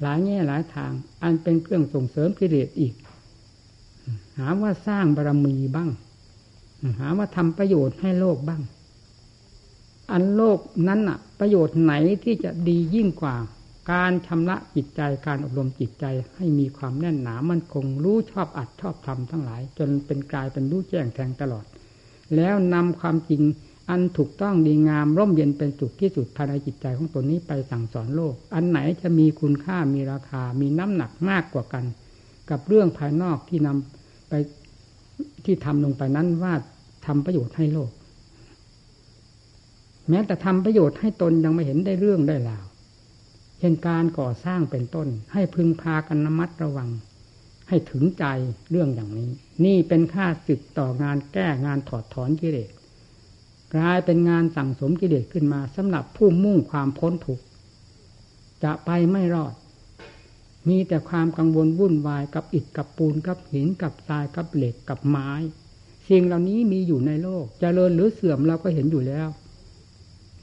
[0.02, 0.92] หลายแง่หลายทาง
[1.24, 2.94] อันเป็นเครื่องส่งเสริมกิเลสอีก
[4.38, 5.90] หาว่าสร้างบารมีบ้าง
[7.00, 8.62] หาว่าทำประโยชน์ให้โลกบ้าง
[10.12, 13.36] อันโลกนั้นอะประโยชน์ไหนที่จะดียิ่งกว่า
[13.92, 21.66] การชำระจิตใจการอบรมจิตใจให้มีความแน่นหนามั่นคงรู้ชอบอัดชอบทำทั้งหลาย จนเป็นกลายเป็นรู้แจ้งแทงตลอด
[22.36, 23.42] แล้วนำความจริง
[23.90, 31.86] อันถูกต้องดีงามร่มเย็นเป็นสุขที่สุดภายในจิตใจของตนนี้ไปสั่งสอนโลก อันไหนจะมีคุณค่ามีราคา มีน้ำหนักมากกว่ากัน
[32.50, 34.34] กับเรื่องภายนอกที่นำ ไป
[35.46, 36.54] ที่ทำลงไปนั้นว่า
[37.06, 37.92] ทำประโยชน์ให้โลก
[40.10, 42.66] แม้แต่ทำประโยชน์ให้ตนยังไม่เห็นได้เรื่องได้ราว
[43.60, 46.90] เช่นการก่อสร้างเป็นต้น ให้พึงพากันระมัดระวัง
[47.70, 48.26] ให้ถึงใจ
[48.70, 49.30] เรื่องอย่างนี้
[49.66, 52.72] นี่เป็นค่าศึกต่องานแก้งานถอดถอนกิเลส
[53.76, 57.44] กลายเป็นงานสั่งสมกิเลสขึ้นมาสำหรับผู้มุ่งความพ้นทุกข์
[58.64, 59.54] จะไปไม่รอด
[60.68, 65.32] มีแต่ความกังวลวุ่นวายกับอิฐกับปูนกับหินกับทรายกับเหล็กกับไม้
[66.10, 69.28] สิ่งเหล่านี้มีอยู่ในโลกจเจริญหรือเสื่อมเราก็เห็นอยู่แล้ว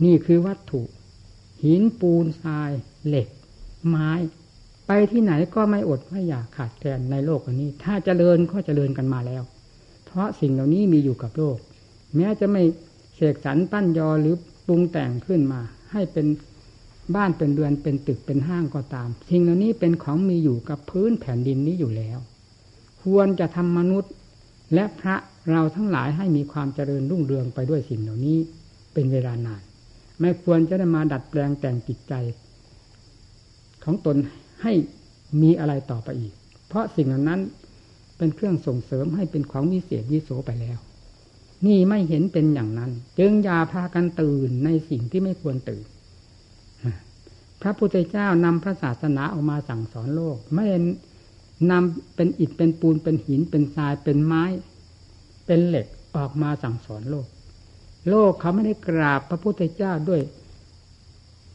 [0.05, 0.83] นี่คือวัตถุ
[1.65, 2.71] หินปูนทราย
[3.07, 3.29] เหล็ก
[3.89, 4.11] ไม้
[4.87, 9.43] ไปที่ไหนก็ไม่อดไม่อยากขาดแคลนในโลกอันนี้ ถ้าเจริญก็เจริญกันมาแล้ว
[10.05, 11.57] เพราะสิ่งเหล่านี้มีอยู่กับโลก
[12.17, 12.63] แม้จะไม่
[13.15, 14.35] เสกสรรปั้นยอหรือ
[14.67, 15.61] ปรุงแต่งขึ้นมา
[15.93, 16.27] ให้เป็น
[17.14, 22.19] บ้านเป็นเรือนเป็นตึกเป็นห้างก็ตามสิ่งเหล่านี้เป็นของมีอยู่กับพื้นแผ่นดินนี้อยู่แล้ว
[23.03, 24.12] ควรจะทำมนุษย์
[24.75, 25.17] และพระ
[25.51, 28.38] เราทั้งหลายให้มีความเจริญรุ่งเรืองไปด้วยสิ่งเหล่านี้
[28.95, 29.62] เป็นเวลานาน
[30.21, 32.14] ไม่ควรจะได้มาดัดแปลงแต่งจิตใจ
[33.85, 34.17] ของตน
[34.62, 34.73] ให้
[35.43, 36.33] มีอะไรต่อไปอีก
[36.69, 37.40] เพราะสิ่งเหล่านั้น
[38.17, 40.79] เป็นเครื่องส่งเสริมให้เป็นของวิเศษวิโสไปแล้ว
[41.67, 45.85] นี่ไม่เห็นเป็นอย่างนั้น จึงอย่าพากันตื่นในสิ่งที่ไม่ควรตื่น
[47.66, 50.66] พระพุทธเจ้านำพระศาสนาออกมาสั่งสอนโลก ไม่
[51.70, 54.44] นำเป็นอิฐเป็นปูนเป็นหินเป็นทรายเป็นไม้
[55.46, 57.27] เป็นเหล็กออกมาสั่งสอนโลก
[58.09, 60.22] โลกเขาไม่ได้กราบพระพุทธเจ้าด้วย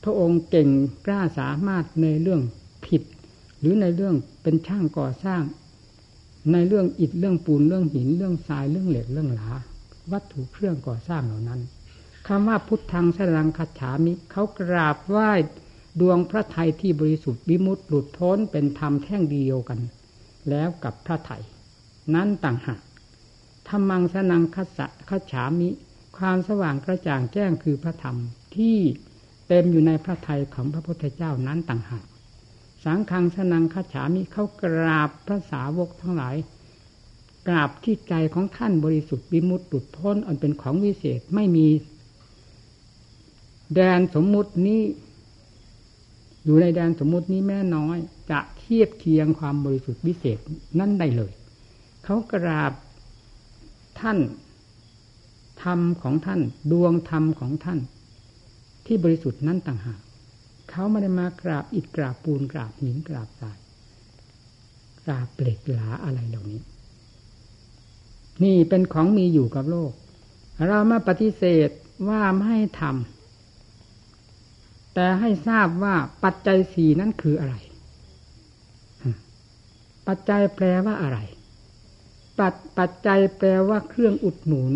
[0.04, 0.70] พระองค์เก่ง
[1.06, 2.42] กล้าสามารถในเรื่อง
[2.86, 3.04] ผิด
[3.60, 5.42] หรือในเรื่องเป็นช่างก่อสร้าง
[6.52, 9.50] ในเรื่องอิฐเรื่องปูนเรื่องหินเรื่องทรายเรื่องเหล็กเรื่องหลา
[10.12, 11.62] วัตถุเครื่องก่อสร้างเหล่านั้น
[12.28, 15.32] คำว่าพุทธังสรังคัจฉามิเขากราบไหว้
[16.02, 19.80] ดวงพระไทยที่บริสุทธิ์วิมุตติหลุดพ้นเป็นธรรมแท่งเดียวกัน
[20.50, 21.44] แล้วกับพระไทย
[22.16, 22.82] นั้นต่างหาก
[23.68, 25.70] ธรรมังสนังคัสคัจฉามิ
[26.18, 28.18] ความสว่างกระจ่างแจ้งคือพระธรรม
[28.56, 28.78] ที่
[29.48, 32.06] เต็มอยู่ในพระทัยของพระพุทธเจ้านั้นต่างหาก
[32.84, 36.36] สังฆังสนังคัจฉามิเขากราบพระสาวกทั้งหลาย
[37.48, 41.68] กราบที่ใจของท่านบริสุทธิ์วิมุตติหลุดพ้นอันเป็นของวิเศษไม่มี
[43.74, 44.82] แดนสมมุตินี้
[46.46, 47.98] อยู่ในแดนสมมุตินี้แม่น้อย
[48.32, 50.40] จะเทียบเคียงความบริสุทธิ์วิเศษ
[50.80, 51.32] นั่นได้เลย
[52.04, 52.74] เขากราบ
[54.00, 54.20] ท่าน
[55.64, 57.80] ธรรมของท่าน ดวงธรรมของท่าน
[58.86, 60.00] ที่บริสุทธิ์นั้นต่างหาก
[60.70, 63.58] เขาไม่ได้มากราบอิฐกราบปูนกราบหินกราบทราย
[65.06, 66.62] กราบเปล็กหลาอะไรเหล่านี้
[68.44, 69.92] นี่เป็นของมีอยู่กับโลก
[70.68, 71.70] เรามาปฏิเสธ
[72.10, 73.19] ว่าไม่ให้ทำ
[75.00, 77.56] แต่ให้ทราบว่าปัจจัยสี่นั้นคืออะไร
[80.08, 81.18] ปัจจัยแปลว่าอะไร
[82.40, 84.74] ปัจปัจจัยแปลว่าเครื่องอุดหนุน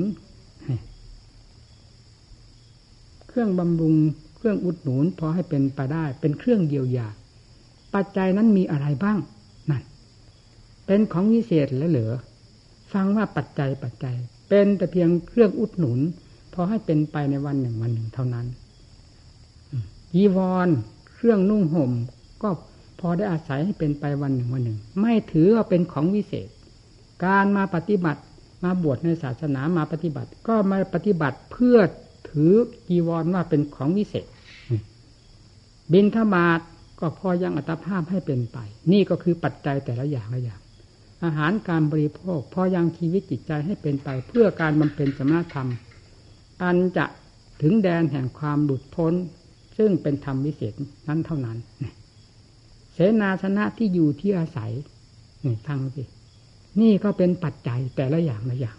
[3.27, 3.95] เครื่องบำรุง
[4.35, 7.07] เครื่องอุดหนุนพอให้เป็นไปได้ เป็นเครื่องเยียวยา
[7.95, 9.17] ปัจจัยนั้นมีอะไรบ้าง
[9.69, 9.83] นั่น
[10.85, 12.11] เป็นของวิเศษแล้วเหลือ
[12.93, 14.15] ฟังว่าปัจจัยปัจจัย
[14.49, 15.99] เป็นแต่เพียงเครื่องอุดหนุน
[16.53, 18.47] พอให้เป็นไปในวันหนึ่งวันหนึ่งเท่านั้น
[20.15, 20.69] ยีวร
[21.13, 21.91] เครื่องนุ่งห่ม
[22.41, 22.49] ก็
[22.99, 26.47] พอได้อาศัยให้เป็นไปวันหนึ่งวันหนึ่ง ไม่ถือว่าเป็นของวิเศษ
[27.25, 28.21] การมาปฏิบัติ
[28.63, 31.77] มาบวชในศาสนามาปฏิบัติ ก็มาปฏิบัติเพื่อ
[32.29, 32.53] ถือ
[32.87, 34.25] จีวรว่าเป็นของวิเศษ
[35.93, 36.59] บินทบาท
[36.99, 38.57] ก็พอยังอัตภาพให้เป็นไป
[38.91, 40.61] นี่ก็คือปัจจัยแต่ละอย่างละอย่าง
[41.23, 45.69] อาหารการบริโภค พอยังชีวิตจิตใจให้เป็นไป เพื่อการบำเพ็ญสมณธรรม
[46.63, 47.05] อันจะ
[47.61, 49.13] ถึงแดนแห่งความหลุดพ้น
[49.77, 50.73] ซึ่งเป็นธรรมวิเศษ
[51.07, 51.57] นั้นเท่านั้น
[52.93, 54.71] เสนาสนะที่อยู่ที่อาศัย
[55.45, 56.03] นี่ฟังสิ
[56.81, 58.77] นี่ก็เป็นปัจจัยแต่ละอย่างละอย่าง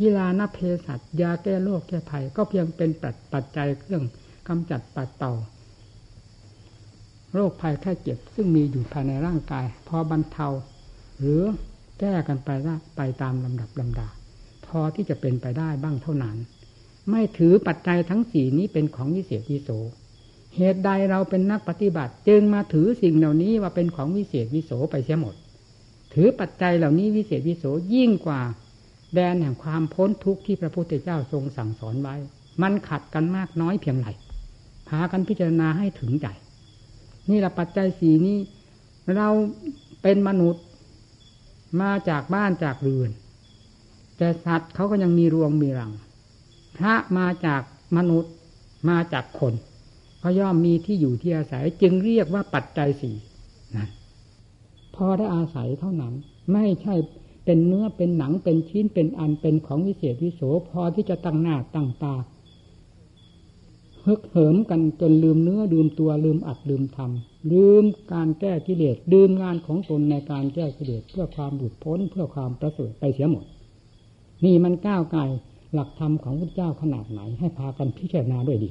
[0.00, 2.90] กีฬานเพสัตยาแก้โรคแก้ภัย ก็เพียงเป็น
[3.32, 4.04] ปัจจัยเครื่อง
[4.48, 5.32] กำจัดปัดเป่า
[7.34, 10.48] โรคภัยแค่เจ็บ ซึ่งมีอยู่ภายในร่างกาย พอบรรเทา
[11.18, 11.40] หรือ
[12.00, 12.48] แก้กันไป
[12.96, 14.08] ไปตามลำดับลำดา
[14.66, 16.36] พอที่จะเป็นไปได้บ้างเท่านั้น
[17.10, 19.70] ไม่ถือปัจจัยทั้งสี่นี้เป็นของวิเศษวิโส
[20.56, 25.34] เหตุใดเราเป็นนักปฏิบัติ จึงมาถือสิ่งเหล่านี้ว่าเป็นของวิเศษวิโสไปเสียหมด
[26.14, 28.40] ถือปัจจัยเหล่านี้วิเศษวิโสยิ่งกว่า
[29.14, 32.14] แดนแห่งความพ้นทุกข์ที่พระพุทธเจ้าทรงสั่งสอนไว้
[32.62, 34.08] มันขัดกันมากน้อยเพียงไร
[34.88, 36.26] พากันพิจารณาให้ถึงใจ
[37.30, 38.38] นี่แหละปัจจัยสีนี้
[39.16, 39.28] เรา
[40.02, 40.64] เป็นมนุษย์
[41.80, 43.10] มาจากบ้านจากเรือน
[44.18, 45.92] แต่สัตว์เขาก็ยังมีรวงมีรัง
[46.76, 47.62] พระมาจาก
[47.96, 48.32] มนุษย์
[48.88, 49.54] มาจากคน
[50.22, 53.16] ก็ย่อมมีที่อยู่ที่อาศัยจึงเรียกว่าปัจจัยสี่
[53.76, 53.86] นะ
[54.94, 56.14] พอได้อาศัยเท่านั้น
[56.52, 56.94] ไม่ใช่
[57.44, 62.14] เป็นเนื้อเป็นหนังเป็นชิ้นเป็นอันเป็นของวิเศษวิโสพอที่จะตั้งหน้าตั้งตา
[64.06, 73.44] ฮึกเหิมกันจนลืมเนื้อลืมตัวลืมอัดลืมทำลืมการแก้กิเลสลืมงานของตนในการแก้กิเลสเพื่อความบุดพ้นเพื่อความประเสริฐไปเสียหมด
[74.44, 75.22] นี่มันก้าวไกล
[75.74, 78.70] หลักธรรมของพระเจ้าขนาดไหน ให้พากันพิจารณาด้วยดี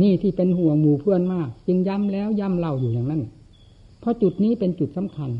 [0.00, 3.22] นี่ที่เป็นห่วงหมู่เพื่อนมาก จึงย้ำแล้วย้ำเล่าอยู่อย่างนั้น
[4.00, 5.30] เพราะจุดนี้เป็นจุดสำคัญ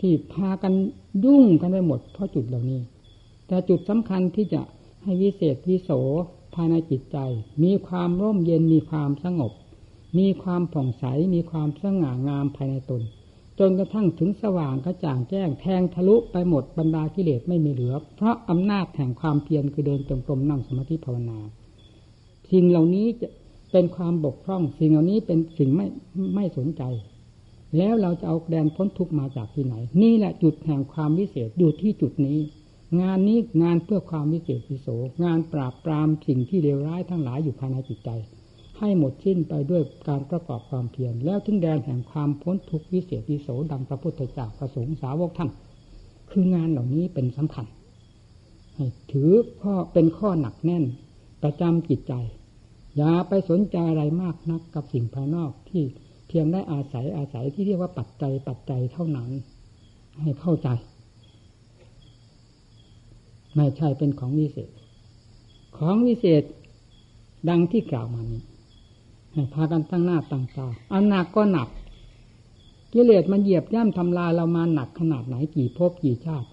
[0.00, 0.72] ที่พากัน
[1.24, 2.80] ยุ่งกันไปหมด เพราะจุดเหล่านี้
[3.46, 4.62] แต่จุดสำคัญที่จะ
[5.02, 5.90] ให้วิเศษวิโส
[6.54, 7.16] ภายในจิตใจ
[7.62, 9.52] มีความร่มเย็นมีความสงบ
[10.18, 13.02] มีความผ่องใสมีความสง่างามภายในตน
[13.60, 21.38] จนกระทั่งถึงสว่างกระจ่างแจ้งแทงทะลุไปหมดบรรดากิเลสไม่มีเหลือ เพราะอำนาจแห่งความเพียรคือเดินจงกรมนั่งสมาธิภาวนา
[22.52, 23.28] สิ่งเหล่านี้จะ
[23.72, 25.86] เป็นความบกพร่องสิ่งเหล่านี้เป็นสิ่งไม่
[26.34, 26.82] ไม่สนใจ
[27.76, 32.38] แล้วเราจะเอาแดนพ้นทุกมาจากที่ไหน นี่แหละจุดแห่งความวิเศษอยู่ที่จุดนี้
[33.00, 34.88] งานนี้งานเพื่อความวิเศษวิโส
[35.24, 38.10] งานปราบปรามสิ่งที่เลวร้ายทั้งหลายอยู่ภายในจิตใจ
[38.80, 45.50] ให้หมดสิ้นไปด้วยการประกอบความเพียรแล้วถึงแดนแห่งความพ้นทุกข์วิเศษวิโสดังพระพุทธเจ้าประสงค์สาวกท่าน
[46.30, 47.66] คืองานเหล่านี้เป็นสำคัญ
[48.74, 50.84] ให้ถือข้อเป็นข้อหนักแน่น
[51.42, 52.14] ประจำจิตใจ
[52.96, 55.82] อย่าไปสนใจอะไรมากนักกับสิ่งภายนอกที่
[56.28, 59.30] เพียงได้อาศัยอาศัยที่เรียกว่าปัจจัยปัจจัยเท่านั้น
[60.20, 60.68] ให้เข้าใจ
[63.56, 64.70] ไม่ใช่เป็นของวิเศษ
[65.78, 66.42] ของวิเศษ
[67.48, 68.42] ดังที่กล่าวมานี้
[69.54, 71.68] พากันตั้งหน้าตั้งตาอันหนักก็หนัก
[72.92, 76.48] กิเลสมันเหยียบย่ำทำลายเรามาหนักขนาดไหนกี่ภพกี่ชาติ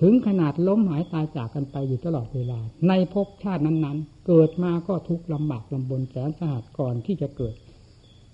[0.00, 7.54] ถึงขนาดล้มหายตายจากกันไปอยู่ตลอดเวลา ในภพชาตินั้นๆ เกิดมาก็ทุกข์ลำบากลำบนแสนสหัสก่อนที่จะเกิด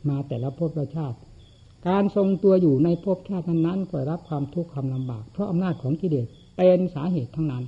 [0.08, 1.18] มาแต่ละภพละชาติ
[1.88, 6.26] การทรงตัวอยู่ในภพชาตินั้นๆก็รับความทุกข์ความลำบาก เพราะอำนาจของกิเลส
[6.56, 7.64] เป็นสาเหตุทั้งนั้น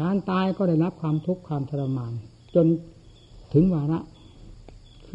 [0.00, 2.12] การตายก็ได้รับความทุกข์ความทรมาน
[2.54, 2.66] จน
[3.52, 3.98] ถึงวาระ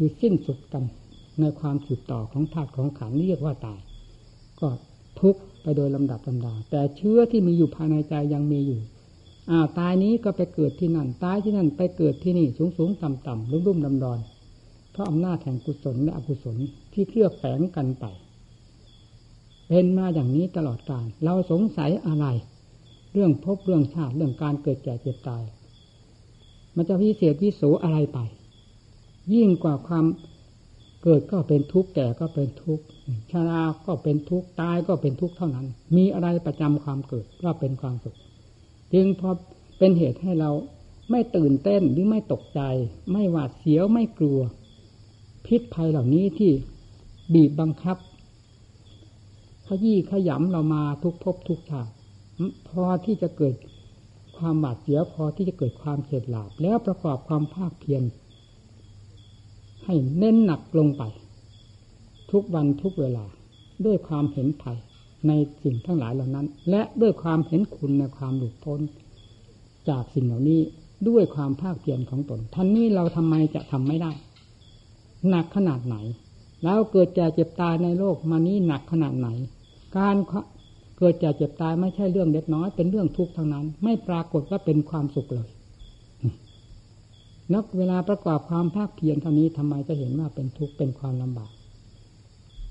[0.04, 0.84] ือสิ้นสุดกัน
[1.40, 3.80] ในความสืบต่อของธาตุของขันเรียกว่าตาย
[4.60, 4.68] ก็
[5.20, 8.80] ทุกไปโดยลำดับลำดา แต่เชื้อที่มีอยู่ภายในใจยังมีอยู่
[9.50, 14.18] อ่าตายนี้ก็ไปเกิดที่นั่น ตายที่นั่นไปเกิดที่นี่สูงสูงต่ำต่ำรุ่มรุ่มดำดอน
[14.92, 16.56] เพราะอำนาจแห่งกุศลและอกุศล
[16.92, 18.04] ที่เคลือบแฝงกันไป
[19.68, 22.26] เป็นมาอย่างนี้ตลอดกาลเราสงสัยอะไร
[23.12, 25.42] เรื่องพบเรื่องชาติเรื่องการเกิดแก่เจ็บตาย
[26.76, 28.18] มันจะพิเศษวิโสอะไรไป
[29.34, 30.04] ยิ่งกว่าความ
[31.02, 32.84] เกิดก็เป็นทุกข์แก่ก็เป็นทุกข์
[33.30, 38.16] ชราก็เป็นทุกข์ตายก็เป็นทุกข์เท่านั้น มีอะไรประจำความเกิดว่าเป็นความสุข
[38.92, 39.30] จึงพอ
[39.78, 40.50] เป็นเหตุให้เรา
[41.10, 42.60] ไม่ตื่นเต้นหรือไม่ตกใจ
[43.12, 44.40] ไม่หวาดเสียวไม่กลัว
[45.46, 46.52] พิษภัยเหล่านี้ที่
[47.34, 47.96] บีบบังคับ
[49.66, 51.92] ขยี้ขยำเรามาทุกภพทุกชาติ
[52.68, 53.54] พอที่จะเกิด
[54.36, 58.02] ความบาดเสียวพอที่จะเกิดความเฉดหลาบแล้วประกอบความภาคเพียร
[59.90, 61.02] ให้เน้นหนักลงไป
[62.30, 63.24] ทุกวันทุกเวลา
[63.84, 64.78] ด้วยความเห็นภัย
[65.28, 68.80] ในสิ่งทั้งหลายเหล่านั้น และด้วยความเห็นคุณในความหลุดพ้น
[69.88, 70.60] จากสิ่งเหล่านี้
[71.08, 74.12] ด้วยความภาคเพียรของตนท่านนี้เราทำไมจะทำไม่ได้
[75.28, 75.96] หนักขนาดไหน
[76.64, 79.28] แล้วเกิดแก่เจ็บตายในโลกมานี้หนักขนาดไหน
[79.98, 80.16] การ
[80.98, 85.48] เกิดจากเจ็บตายไม่ใช่เรื่องเล็กน้อยเป็นเรื่องทุกข์ทั้งนั้น ไม่ปรากฏว่าเป็นความสุขเลย
[87.54, 91.50] นักเวลาประกอบความภาคเพียรเท่านี้ทำไมจะเห็นว่าเป็นทุกข์เป็นความลำบาก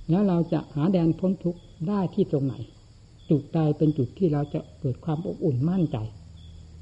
[0.10, 2.56] แล้วเราจะหาแดนพ้นทุกข์ได้ที่ตรงไหน
[3.30, 5.98] จุดใดเป็นจุดที่เราจะเกิดความอบอุ่นมั่นใจ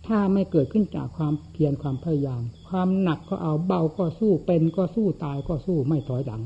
[0.08, 6.42] ถ้าไม่เกิดขึ้นจากความเพียรความพยายาม ความหนักก็เอาเบาก็สู้เป็นก็สู้ตายก็สู้ไม่ถอยหลัง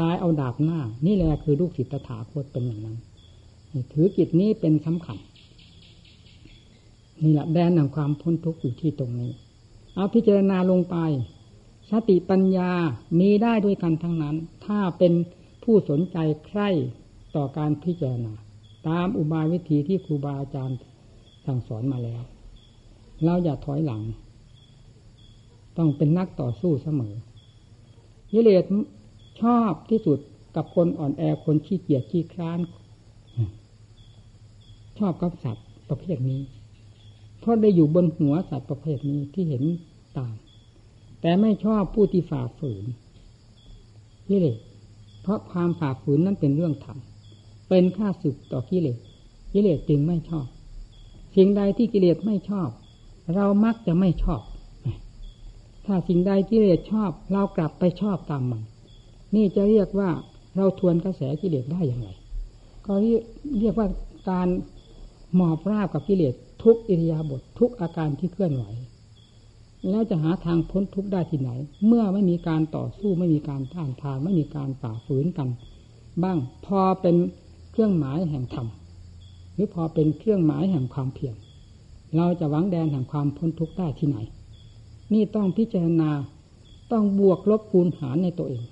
[0.00, 2.96] ตายเอาดาบหน้า นี่แหละคือลูกศิษย์ตถาคตเป็นอย่างนั้น
[3.92, 5.18] ถือกิจนี้เป็นสำคัญ
[7.22, 9.30] นี่แหละแดนแห่งความพ้นทุกข์อยู่ที่ตรงนี้
[9.96, 10.96] เอาพิจารณาลงไป
[11.90, 12.70] สติปัญญา
[13.18, 15.12] มีได้ด้วยกันทั้งนั้น ถ้าเป็น
[15.64, 16.68] ผู้สนใจใคร่
[17.36, 18.32] ต่อการพิจารณา
[18.88, 20.78] ตามอุบายวิธีที่ครูบาอาจารย์
[21.46, 22.22] สั่งสอนมาแล้ว
[23.24, 24.02] เราอย่าถอยหลัง
[25.76, 27.14] ต้องเป็นนักต่อสู้เสมอ
[28.32, 28.64] ยิเลส
[29.40, 30.18] ชอบที่สุด
[30.56, 32.58] กับคนอ่อนแอคนขี้เกียจขี้คร้าน
[34.98, 36.40] ชอบกับสัตว์ประเภทนี้
[37.46, 39.64] ราะได้อยู่บนหัวสัตว์ประเภทนี้ที่เห็น
[40.18, 40.34] ต่าง
[41.20, 42.84] แต่ไม่ชอบผู้ที่ฝ่าฝืน
[44.28, 44.58] กิเลส
[45.22, 46.98] เพราะความฝ่าฝืนนั้นเป็นเรื่องธรรม
[47.68, 48.98] เป็นค่าสึกต่อกิเลส
[49.52, 50.46] กิเลสจึงไม่ชอบ
[51.36, 52.68] สิ่งใดที่กิเลสไม่ชอบ
[53.34, 54.42] เรามักจะไม่ชอบ
[55.86, 58.62] ถ้าสิ่งใดกิเลสชอบ เรากลับไปชอบตามมัน
[59.34, 60.10] นี่จะเรียกว่า
[60.56, 62.08] เราทวนกระแสกิเลสได้อย่างไร
[62.86, 62.92] ก็
[63.58, 63.88] เรียกว่า
[64.30, 64.48] การ
[65.34, 66.34] หมอบราบกับกิเลส
[66.66, 68.64] ทุกอิริยาบถททุกอาการที่เคลื่อนไหว
[69.88, 71.50] แล้วจะหาทางพ้นทุกได้ที่ไหน
[71.86, 75.48] เมื่อไม่มีการต่อสู้ไม่มีการต้านทานไม่มีการฝ่าฝืนกัน
[76.22, 77.16] บ้างพอเป็น
[77.72, 78.68] เครื่องหมายแห่งธรรม
[79.54, 81.34] หรือพอเป็นเครื่องหมายแห่งความเพียร
[82.16, 84.18] เราจะหวังแดนแห่งความพ้นทุกข์ได้ที่ไหน
[85.12, 86.10] นี่ต้องพิจารณา
[86.92, 88.62] ต้องบวกลบคูณหารในตัวเอง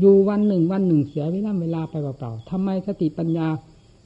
[0.00, 3.48] อยู่วันหนึ่งวันหนึ่งเสียเวลาเวลาไปเปล่าๆทำไมสติปัญญา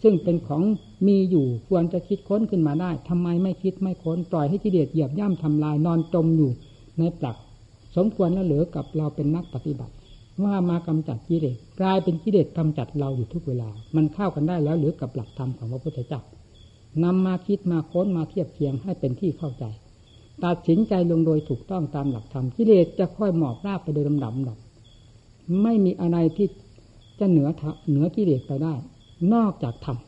[0.02, 0.62] ซึ่งเป็นของ
[1.06, 6.50] มีอยู่ควรจะคิดค้นขึ้นมาได้ทำไมไม่คิดไม่ค้น ปล่อยให้กิเลสเหยียบย่ำทำลายนอนจมอยู่
[6.98, 7.36] ในปลัก
[7.96, 9.94] สมควรแล้วเหลือกับเราเป็นนักปฏิบัติ
[10.44, 16.20] ว่ามากำจัดกิเลสกลายเป็นกิเลสกำจัดเราอยู่ทุกเวลา มันเข้ากันได้แล้วหรือกับหลักธรรมของพระพุทธเจ้า
[17.04, 19.64] นำมาคิดมาค้นมาเทียบเทียงให้เป็นที่เข้าใจ
[20.44, 24.58] ตัดสินใจลงโดยถูกต้องตามหลักธรรมกิเลสจะค่อยหมอบราบไปโดยลำดับลำดับ
[25.62, 26.48] ไม่มีอะไรที่
[27.18, 27.48] จะเหนือ
[27.88, 28.74] เหนือกิเลสไปได้
[29.34, 29.98] นอกจากธรรม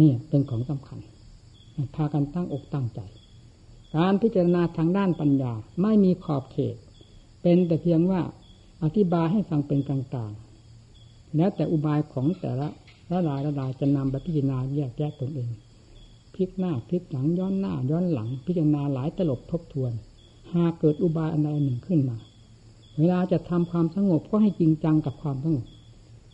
[0.00, 0.98] นี่เป็นของสำคัญ
[1.94, 3.00] พากันตั้งอกตั้งใจ
[3.96, 6.76] การพิจารณาทางด้านปัญญาไม่มีขอบเขต
[7.42, 8.20] เป็นแต่เพียงว่า
[8.82, 12.68] อธิบายให้ฟังเป็นกลางๆ แล้วแต่อุบายของแต่ละ
[13.10, 15.50] ละลายละลายจะนำไปพิจารณาแยกแยะตนเอง
[16.34, 19.92] พลิกหน้าพลิกหลังย้อนหน้าย้อนหลัง พิจารณาหลายตลบทบทวน
[20.54, 22.16] หากเกิดอุบายอันใดหนึ่งขึ้นมา
[22.98, 25.66] เวลาจะทำความสงบก็ให้จริงจังกับความสงบ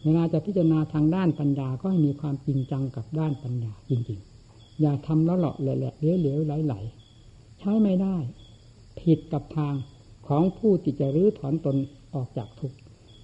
[0.05, 8.17] เวลาจะพิจารณาทางด้านปัญญาก็ให้มีความจริงจังกับด้านปัญญาจริงๆ อย่าทำแล้วหลาะแหละเลี้ยวเหลวไหลๆใช้ไม่ได้
[9.01, 9.75] ผิดกับทาง
[10.29, 11.77] ของผู้ที่จะรื้อถอนตน
[12.15, 12.77] ออกจากทุกข์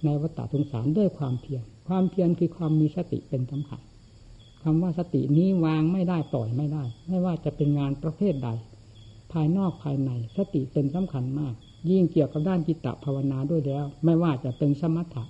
[0.03, 3.81] ในวัฏสงสารด้วยความเพียรความเพียรคือความมีสติเป็นสำคัญ
[4.63, 8.49] คำว่าสตินี้วางไม่ได้ปล่อยไม่ได้ ไม่ว่าจะเป็นงานประเภทใด
[9.31, 11.53] ภายนอกภายในสติเป็นสำคัญมาก
[11.89, 15.23] ยิ่งเกี่ยวกับด้านจิตตภาวนาด้วยแล้ว ไม่ว่าจะเป็นสมถะ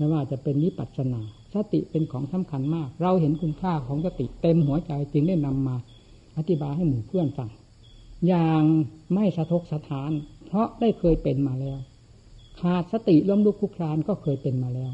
[0.00, 1.20] ไม่ว่าจะเป็นนิปัสนา
[1.54, 5.76] สติเป็นของสำคัญมาก เราเห็นคุณค่าของสติเต็มหัวใจจึงได้นำมา
[6.36, 7.50] อธิบายให้หมู่เพื่อนฟัง
[8.28, 8.62] อย่าง
[9.14, 10.10] ไม่สะทกสะทาน
[10.46, 11.78] เพราะได้เคยเป็นมาแล้ว
[12.60, 14.92] ขาดสติล้มลุกคุกคลานก็เคยเป็นมาแล้ว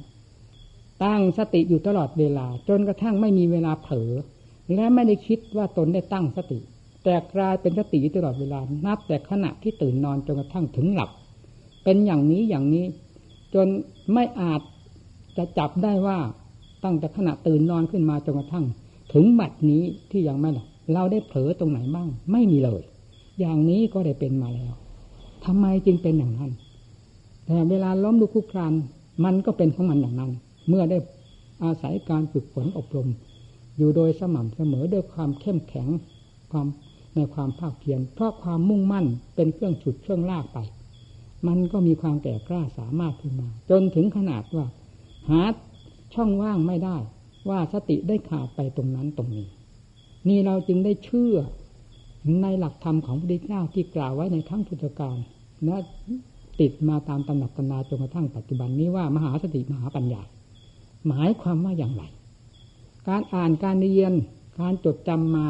[1.04, 4.12] ตั้งสติอยู่ตลอดเวลา จนกระทั่งไม่มีเวลาเผลอ
[4.74, 6.58] และไม่ได้คิดว่าตนได้ตั้งสติ
[7.04, 11.10] แต่กลายเป็นสติตลอดเวลานับแต่ขณะที่ตื่นนอนจนกระทั่งถึงหลับ
[11.84, 12.84] เป็นอย่างนี้อย่างนี้
[13.54, 13.66] จน
[14.12, 14.60] ไม่อาจ
[15.36, 16.18] จะจับได้ว่า
[16.84, 18.64] ตั้งแต่ขณะตื่นนอนขึ้นมาจนกระทั่ง
[19.12, 22.82] ถึงบัดนี้ที่ยังไม่หลับเราได้เผลอตรงไหนบ้าง ไม่มีเลย
[23.40, 24.72] อย่างนี้ก็ได้เป็นมาแล้ว
[25.44, 26.52] ทำไมจึงเป็นอย่างนั้น
[27.46, 28.72] แต่เวลาล้มลุกคุกคลาน
[29.24, 30.30] มันก็เป็นของมันอย่างนั้น
[30.68, 30.98] เมื่อได้
[31.64, 33.08] อาศัยการฝึกฝนอบรม
[33.76, 35.88] อยู่โดยสม่ำเสมอด้วยความเข้มแข็ง
[36.50, 36.66] ความ
[37.14, 40.58] ในความภาคเพียรเพราะความมุ่งมั่นเป็นเครื่องฉุดเครื่องลากไป
[41.48, 44.66] มันก็มีความแก่กล้าสามารถขึ้นมา จนถึงขนาดว่า
[45.28, 45.42] หา
[46.14, 46.96] ช่องว่างไม่ได้
[47.48, 49.46] ว่าสติได้ขาดไปตรงนั้นตรงนี้
[50.28, 51.36] นี่เราจึงได้เชื่อ
[52.42, 55.16] ในหลักธรรมของพระพุทธเจ้าที่กล่าวไว้ในทั้งพุทธการ
[55.64, 55.76] และ
[56.60, 60.22] ติดมาตามตำหนักตำนาจนกระทั่งปัจจุบันนี้ว่ามหาสติมหาปัญญา
[61.06, 62.02] หมายความว่าอย่างไร
[63.08, 64.12] การอ่านการเรียน
[64.60, 65.46] การจดจำมา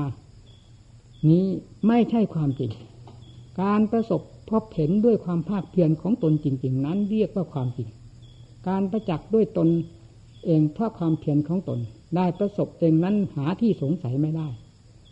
[1.31, 1.47] นี้
[1.87, 2.71] ไม่ใช่ความจริง
[3.63, 7.89] การประสบพบเห็นด้วยความภาคเพียรของตนจริง ๆ นั้นเรียกว่าความจริง
[8.69, 9.69] การประจักษ์ด้วยตน
[10.45, 11.79] เองเพราะความเพียรของตน
[12.17, 14.49] ได้ประสบเองนั้นหาที่สงสัยไม่ได้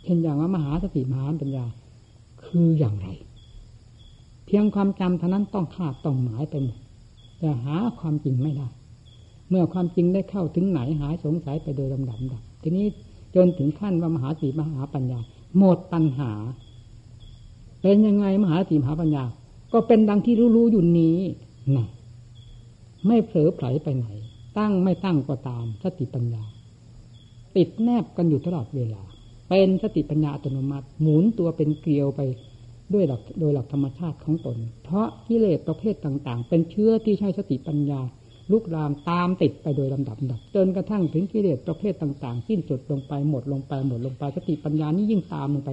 [0.03, 1.67] เช่นอย่างว่ามหาสติมหาปัญญา
[2.45, 3.09] คืออย่างไร
[4.47, 6.79] เพียงความจำเท่านั้นต้องคาดต้องหมายไปหมด
[7.39, 8.69] แต่หาความจริงไม่ได้
[9.49, 12.87] เมื่อความจริงได้เข้าถึงไหนหายสงสัยไปโดยลำดับดับทีนี้
[13.35, 15.19] จนถึงขั้นว่ามหาสติมหาปัญญา
[15.59, 16.31] หมดปัญหา
[17.83, 19.25] เป็นยังไงมหาสติมหาปัญญา
[19.73, 21.19] ก็เป็นดังที่รู้ๆอยู่นี้
[21.77, 21.87] นะ
[23.07, 24.07] ไม่เผลอไผลไปไหน
[24.59, 26.45] ตั้งไม่ตั้งก็ตามสติปัญญา
[27.57, 29.03] ติดแนบกันอยู่ตลอดเวลา
[29.49, 32.21] เป็นสติปัญญาอัตโนมัติ หมุนตัวเป็นเกลียวไป
[32.95, 38.01] ด้วยหลักโดยหลักธรรมชาติของตน เพราะกิเลสประเภทต่าง ๆ เป็นเชื้อที่ใช้สติปัญญา
[38.53, 45.71] ลุกลามตามติดไปโดยลำดับดับจนกระทั่งถึงกิเลสประเภทต่างๆสิ้นสุดลงไปหมดลงไปหมดลงไปสติปัญญานี้ยิ่งตามลงไป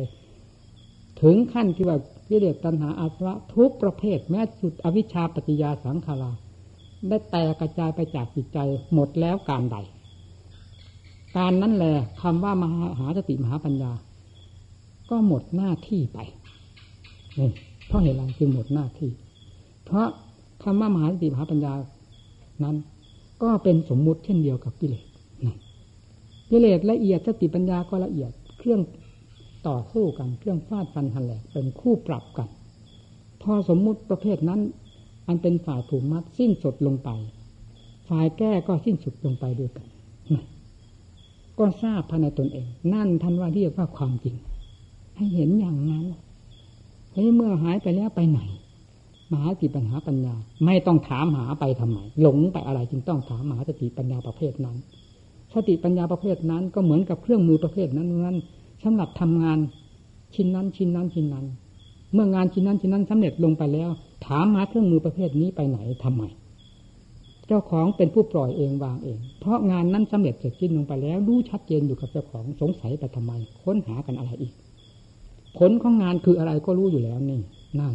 [1.21, 1.97] ถึงขั้นที่ว่า
[2.29, 6.31] กิเลสตัณหาอาสวะทุกประเภทแม้สุดอวิชชาปฏิยาสังขารา
[7.09, 8.57] ได้แตกกระจายไปจากจิตใจ
[8.93, 9.77] หมดแล้วการใด
[11.37, 12.63] การนั้นแหละคำว่าม
[12.99, 13.91] หาสติมหาปัญญา
[15.09, 16.19] ก็หมดหน้าที่ไป
[17.39, 17.49] นี่
[17.87, 19.11] เพราะเหตุไรจึงหมดหน้าที่
[19.85, 20.07] เพราะ
[20.63, 21.73] คำว่ามหาสติมหาปัญญา
[22.63, 22.75] นั้น
[23.43, 25.05] ก็เป็นสมมุติเช่นเดียวกับกิเลส
[26.49, 28.81] กิเลสละเอียดสติปัญญาก็ละเอียดเครื่อง
[29.67, 32.49] ต่อสู้กันเครื่องฟาดฟันหันแหลกเป็นคู่ปรับกัน
[33.41, 34.61] พอสมมุติประเภทนั้น
[35.27, 37.09] อันเป็นฝ่ายผูกมัดสิ้นสุดลงไป
[38.09, 39.87] ฝ่ายแก้ก็สิ้นสุดลงไปด้วยกัน
[41.59, 44.35] ก็ทราบภายในตนเอง นั่นท่านว่าเรียกว่าความจริง
[45.15, 46.05] ให้เห็นอย่างนั้น
[47.11, 48.39] ทีนี้เมื่อหายไปแล้วไปไหน
[49.31, 54.77] มหาสติปัญหาปัญญา ไม่ต้องถามหาไปทำไม หลงไปอะไรจึงต้องถามมหาสติปัญญาประเภทนั้น
[55.53, 58.37] สติปัญญาประเภทนั้นก็เหมือนกับเครื่องมือประเภทนั้นนั้น
[58.83, 59.59] สำหรับทำงาน
[60.35, 61.45] ชิ้นนั้นชิ้นนั้นชิ้นนั้น
[62.13, 63.89] เมื่องานชิ้นนั้นชิ้นนั้นสำเร็จลงไปแล้ว
[64.25, 66.23] ถามหาเครื่องมือประเภทนี้ไปไหนทำไม
[67.47, 73.31] เจ้าของเป็นผู้ปล่อยเองวางเอง เพราะงานนั้นสำเร็จเสร็จสิ้นลงไปแล้วรู้ชัดเจนอยู่กับเจ้าของสงสัยไปทำไม
[73.63, 74.53] ค้นหากันอะไรอีก
[75.57, 77.39] ผลของงานคืออะไรก็รู้อยู่แล้วนี่
[77.79, 77.93] นั่น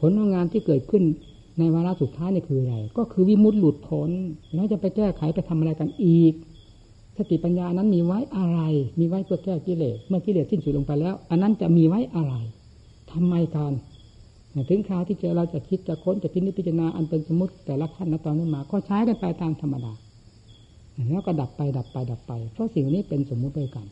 [0.00, 1.02] ผลของงานที่เกิดขึ้น
[1.58, 4.10] ในวาระสุดท้ายนี่คืออะไร ก็คือวิมุตติหลุดพ้น
[4.54, 6.34] แล้วจะไปแก้ไขไปทำอะไรกันอีก
[7.16, 8.60] สติปัญญานั้นมีไว้อะไร
[8.98, 12.34] มีไว้เพื่อแก้กิเลส เมื่อกิเลสสิ้นสุดลงไปแล้ว อันนั้นจะมีไว้อะไร
[13.12, 13.72] ทำไมการ
[14.70, 19.92] ถึงคราวที่เจอเราจะคิดจะค้นจะพิจิจารณาอันเป็นสมมติแต่ละขั้นตอนนี้มา ก็ใช้กันไปตามธรรมดา
[21.10, 23.86] แล้วก็ดับไปดับไปดับไป เพราะสิ่งนี้เป็นสมมุติด้วยกัน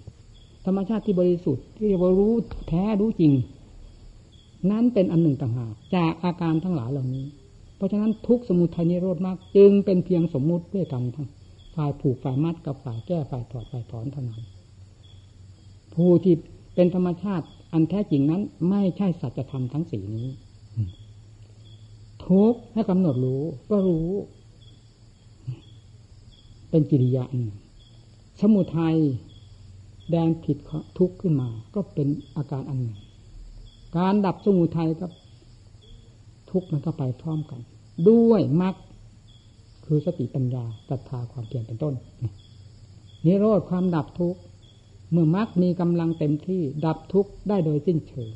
[0.66, 2.34] ธรรมชาติที่บริสุทธิ์ที่เรียกว่ารู้
[2.68, 3.32] แท้รู้จริง
[4.70, 7.24] นั้นเป็นอันหนึ่งต่างหากจากอาการทั้งหลายเหล่านี้
[7.76, 11.26] เพราะฉะนั้นทุกสมุทัยนิโรธมาก จึงเป็นเพียงสมมุติด้วยกันทั้ง
[11.74, 14.42] ฝ่ายผูกฝ่ายมัดกับฝ่ายแก้ฝ่ายถอดฝ่ายถอนเท่านั้น
[15.94, 16.34] ผู้ที่
[16.74, 20.28] เป็นธรรมชาติ อันแท้จริงนั้นไม่ใช่สัจธรรมทั้งสี่นี้
[22.26, 24.08] ทุกให้กำหนดรู้ ก็รู้
[26.70, 27.24] เป็นกิริยา
[28.40, 28.96] สมุทัย
[30.10, 30.56] แดงผิด
[30.98, 32.98] ทุกข์ขึ้นมา ก็เป็นอาการอันหนึ่ง
[33.96, 35.10] การดับสมุทัยกับ
[36.50, 37.60] ทุกข์มันก็ไปพร้อมกัน
[38.08, 38.74] ด้วยมรรค
[39.86, 41.94] คือสติปัญญาศรัทธาความเพียรเป็นต้น
[43.24, 44.40] นิโรธความดับทุกข์
[45.10, 48.30] เมื่อมรรคมีกำลังเต็มที่ ดับทุกข์ได้โดยสิ้นเชิง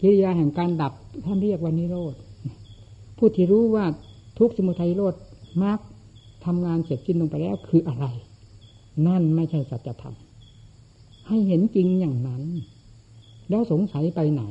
[0.00, 0.92] กิริยาแห่งการดับ
[1.24, 2.14] ท่านเรียกว่านิโรธ
[3.18, 3.84] ผู้ที่รู้ว่า
[4.38, 5.14] ทุกสมุทัยโรธ
[5.62, 5.78] มรรค
[6.44, 8.06] ทำงานเสร็จสิ้นลงไปแล้วคืออะไร
[9.06, 10.16] นั่นไม่ใช่สัจธรรม
[11.28, 12.42] ให้เห็นจริงอย่างนั้น
[13.50, 14.44] แล้วสงสัยไปไหน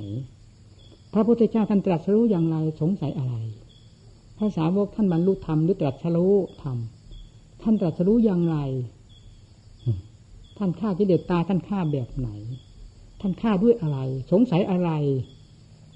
[1.13, 3.35] พระพุทธเจ้าท่านตรัสรู้อย่างไรสงสัยอะไร
[4.37, 6.77] ภาษาวกท่านบรรลุธรรมหรือตรัสรู้ธรรม
[7.61, 8.57] ท่านตรัสรู้อย่างไร
[10.57, 12.29] ท่านฆ่ากิเลสตาท่านฆ่าแบบไหน
[13.21, 13.99] ท่านฆ่าด้วยอะไร
[14.31, 14.91] สงสัยอะไร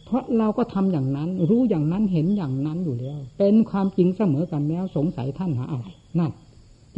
[0.06, 5.86] เพราะเราก็ทำอย่างนั้น รู้อย่างนั้นเห็นอย่างนั้นอยู่แล้ว เป็นความจริงเสมอกันแล้ว สงสัยท่านหาอะไร
[6.20, 6.32] นั่น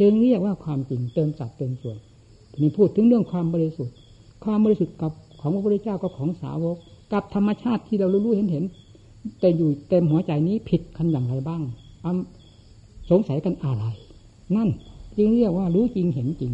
[0.00, 1.98] จึงเรียกว่าความจริงเติมสัดเต็มส่วน
[2.60, 3.94] นี่พูดถึงเรื่องความบริสุทธิ์
[4.44, 6.76] ความบริสุทธิ์กับของพระพุทธเจ้ากับของสาวก
[7.12, 8.64] กับธรรมชาติที่เรารู้เห็นเห็น
[9.40, 11.62] แต่อยู่เต็มหัวใจนี้ผิดกันอย่างไรบ้าง
[13.10, 13.84] สงสัยกันอะไร
[14.56, 14.68] นั่น
[15.16, 16.52] จึงเรียกว่ารู้จริงเห็นจริง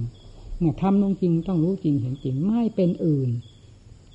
[0.60, 3.30] เมื่อทำลงจริงต้องรู้จริงเห็นจริงไม่เป็นอื่น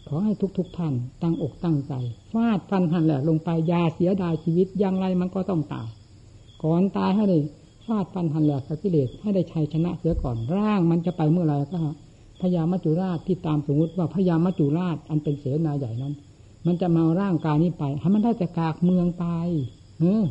[0.08, 1.94] ขอให้ทุกๆทท่านตั้งอกตั้งใจ
[2.32, 5.88] ฟาดฟันหันแหละลงไปยาเสียดายชีวิตอย่างไรมันก็ต้องตาย
[6.64, 7.42] ก่อนตายให้เลย
[7.86, 11.80] ฟาดฟันหันแหลกกิเลสให้ได้ชัยชนะเสียก่อนร่างมันจะไปเมื่อไรก็
[12.42, 16.14] พญามัจจุราชที่ตามสมมติว่าพญามัจจุราชอันเป็นเสนาใหญ่นั้น
[16.66, 19.26] มันจะมาร่างกายนี้ไปให้มันได้แต่กากเมืองไป
[20.00, 20.24] เออ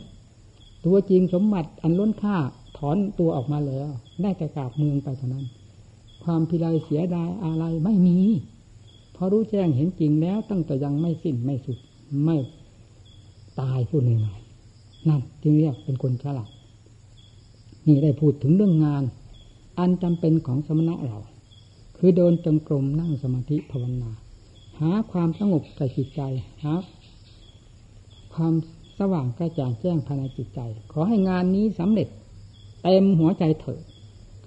[0.84, 2.36] ตัวจริงสมบัติอันล้นค่า
[2.76, 3.88] ถอนตัวออกมาแล้ว
[4.22, 5.46] ได้แต่กากเมืองไปเท่านั้น
[6.24, 8.18] ความพิไรเสียดายอะไรไม่มี
[9.14, 11.78] พอรู้แจ้งเห็นจริงแล้ว ตั้งแต่ยังไม่สิ้นไม่สุด
[12.24, 12.36] ไม่
[13.60, 16.50] ตายพูดง่ายๆนั่นจึงเรียกเป็นคนฉลาด
[17.86, 19.02] นี่ได้พูดถึงเรื่องงาน
[19.78, 21.18] อันจำเป็นของสมณะเรา
[21.96, 24.10] คือเดินจงกรมนั่งสมาธิภาวนา
[24.80, 26.20] หาความสงบใส่จิตใจ
[26.62, 26.72] หา
[28.34, 28.54] ความ
[28.98, 30.60] สว่างกระจ่างแจ้งภายในจิตใจ
[30.92, 32.08] ขอให้งานนี้สำเร็จ
[32.82, 33.82] เต็มหัวใจเถิด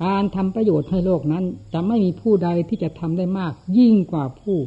[0.04, 1.43] การทำประโยชน์ให้โลกนั้น
[1.74, 4.58] จะไม่มีผู้ใดที่จะทำได้มาก ยิ่งกว่าผู้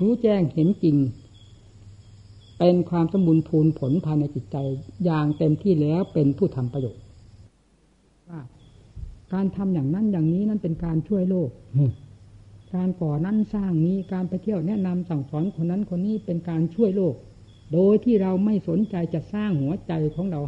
[0.00, 0.96] รู้แจ้งเห็นจริง
[2.58, 4.56] เป็นความสมบูรณ์พูนผลภายในจิตใจ
[5.04, 7.02] อย่างเต็มที่แล้วเป็นผู้ทำประโยชน์
[8.28, 8.40] ว่า
[9.32, 11.50] การทำอย่างนั้นอย่างนี้นั้นเป็นการช่วยโลก
[12.74, 17.14] การก่อนั้นสร้างนี้การไปเที่ยวแนะนำสั่งสอนคนนั้นคนนี้เป็นการช่วยโลก
[17.72, 20.40] โดยที่เราไม่สนใจจะสร้างหัวใจของเรา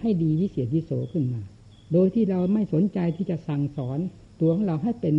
[0.00, 1.42] ให้ดีวิเศษวิโสขึ้นมา
[1.92, 3.98] โดยที่เราไม่สนใจที่จะสั่งสอน
[4.40, 5.14] ตัวของเราให้เป็น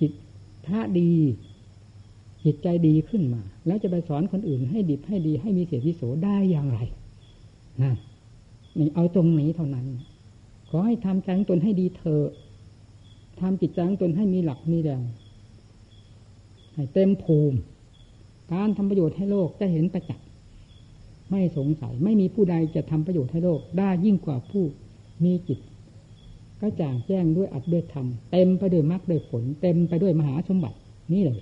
[0.00, 0.12] จิต
[0.66, 1.12] ท่าดี
[2.44, 6.78] จิตใจดีขึ้นมา แล้วจะไปสอนคนอื่น ให้ดีให้ดี ให้มีเสียวิโสได้อย่างไร
[7.82, 7.94] นะ
[8.78, 9.86] นี่เอาตรงนี้เท่านั้น
[10.68, 12.28] ขอให้ทำใจของตนให้ดีเถอะ
[13.40, 15.02] ทำจิตใจของตนให้มีหลักมีแรง
[16.74, 17.56] ให้เต็มภูมิ
[18.52, 20.26] การทำประโยชน์ให้โลกจะเห็นประจักษ์
[21.30, 24.64] ไม่สงสัย ไม่มีผู้ใดจะทำประโยชน์ให้โลกได้ยิ่งกว่าผู้
[25.24, 25.58] มีจิต
[26.60, 30.76] ก็จ่างแจ้งด้วยอัดด้วยธรรมเต็มไปด้วยมรรคด้วยผล เต็มไปด้วยมหาสมบัติ
[31.12, 31.40] นี่เลย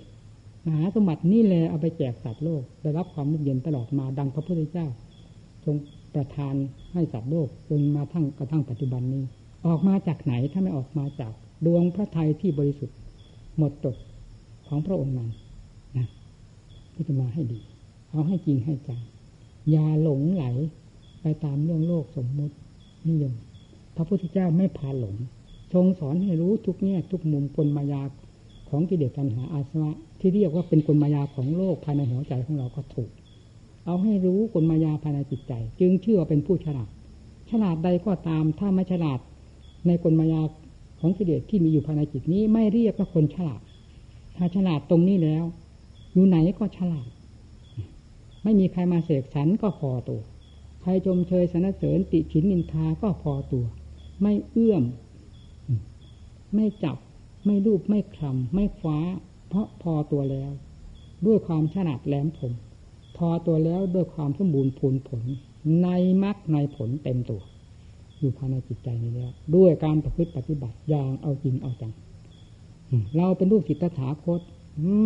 [0.65, 4.87] มหาสมบัตินี่แหละเอาไปแจกสัตว์โลกได้รับความมุ่งเย็นตลอดมาดังพระพุทธเจ้า
[5.65, 5.75] ทรง
[6.15, 6.55] ประทาน
[6.93, 9.23] ให้สัตว์โลกจนมาทั้งกระทั่งปัจจุบันนี้
[9.67, 11.31] ออกมาจากไหนถ้าไม่ออกมาจาก
[11.65, 12.97] ดวงพระทัยที่บริสุทธิ์
[13.57, 13.95] หมดจด
[14.67, 15.29] ของพระองค์นั้น
[15.97, 16.07] นะ
[16.93, 17.59] ที่จะมาให้ดี
[18.11, 19.01] เอาให้จริงให้จัง
[19.71, 20.45] อย่าหลงไหล
[21.21, 22.55] ไปตามเรื่องโลกสมมุติ
[23.07, 23.33] นิยม
[23.99, 25.15] ระพุทธเจ้าไม่พาหลง
[25.73, 28.01] ทรงสอนให้รู้ทุกแง่ทุกมุมกลมายา
[28.69, 33.09] ของกิเลสตัณหาอาสวะ ที่เรียกว่าเป็นกลมายาของโลกภายในหัวใจของเราก็ถูก
[33.85, 36.89] เอาให้รู้กลมายาภายในจิตใจ จึงเชื่อเป็นผู้ฉลาด
[37.49, 39.19] ฉลาดใดก็ตามถ้าไม่ฉลาด
[39.87, 40.41] ในกลมายา
[40.99, 43.61] ของกิเลสที่มีอยู่ภายในจิตนี้ไม่เรียกว่าคนฉลาด
[44.35, 45.43] ถ้าฉลาดตรงนี้แล้ว
[46.13, 47.09] อยู่ไหนก็ฉลาด
[48.43, 50.21] ไม่มีใครมาเสกสรรก็พอตัว
[50.81, 53.65] ใครชมเชยสนเสริญติฉินนินทาก็พอตัว
[54.21, 54.83] ไม่เอื้อม
[56.55, 56.97] ไม่จับ
[57.45, 58.99] ไม่รูปไม่คลำไม่คว้า
[59.47, 60.51] เพราะพอตัวแล้ว
[61.25, 62.53] ด้วยความฉลาดแหลมคม
[63.17, 65.23] พอตัวแล้วด้วยความสมบูรณ์ผลผล
[65.83, 65.87] ใน
[66.23, 67.41] มรรคในผลเต็มตัว
[68.19, 71.93] อยู่ภายในจิตใจนี้แล้ว ด้วยการประพฤติปฏิบัติอย่างเอาจริงเอาจัง
[73.17, 74.41] เราเป็นลูกศิษย์ตถาคต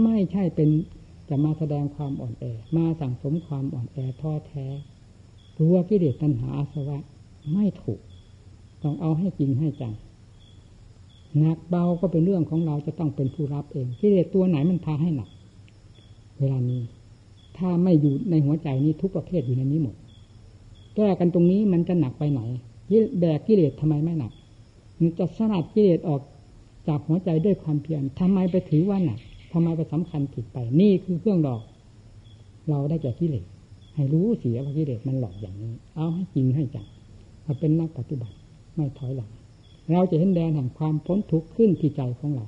[0.03, 0.70] ไม่ใช่เป็น
[1.30, 2.45] จะมาแสดงความอ่อนแอ
[2.78, 4.66] มาสั่งสมความอ่อนแอท้อแท้
[5.57, 6.99] รู้ว่ากิเลสตัณหาอาสวะ
[7.53, 7.99] ไม่ถูก
[8.84, 9.93] ต้องเอาให้จริงให้จัง
[11.39, 15.29] หนักเบาก็เป็นเรื่องของเราจะต้องเป็นผู้รับเองกิเลสตัวไหนมันพาให้หนัก
[16.39, 16.81] เวลานี้
[17.57, 19.95] ถ้าไม่อยู่ในหัวใจนี้ทุกประเภทอยู่ในนี้หมด
[20.95, 22.41] แก้กันตรงนี้มันจะหนักไปไหน
[23.19, 24.31] แบกกิเลสทำไมไม่หนัก
[25.01, 26.21] มันจะสลัดกิเลสออก
[26.88, 29.19] จากหัวใจด้วยความเพียรทำไมไปถือว่าหนัก
[29.53, 31.61] ทำไมไปสำคัญผิดไป นี่คือเครื่องดอก
[32.69, 33.45] เราได้แก่กิเลส
[33.95, 36.86] ให้รู้เสียว่ากิเลสมันหลอกอย่างนี้ เอาให้จริงให้จัง
[37.45, 38.36] มาเป็นนักปฏิบัติ
[38.76, 39.32] ไม่ถอยหลัง
[39.91, 42.45] เราจะเห็นแดนแห่งความพ้นทุกข์ขึ้นที่ใจของเรา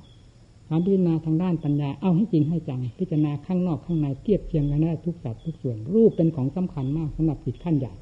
[0.68, 7.92] การพิจารณาทางด้านปัญญาเอาให้จริงให้จัง พิจารณาข้างนอกข้างในเทียบเทียงกันได้ทุกสัดทุกส่วน รูปเป็นของสำคัญมากสำหรับจิตขั้นใหญ่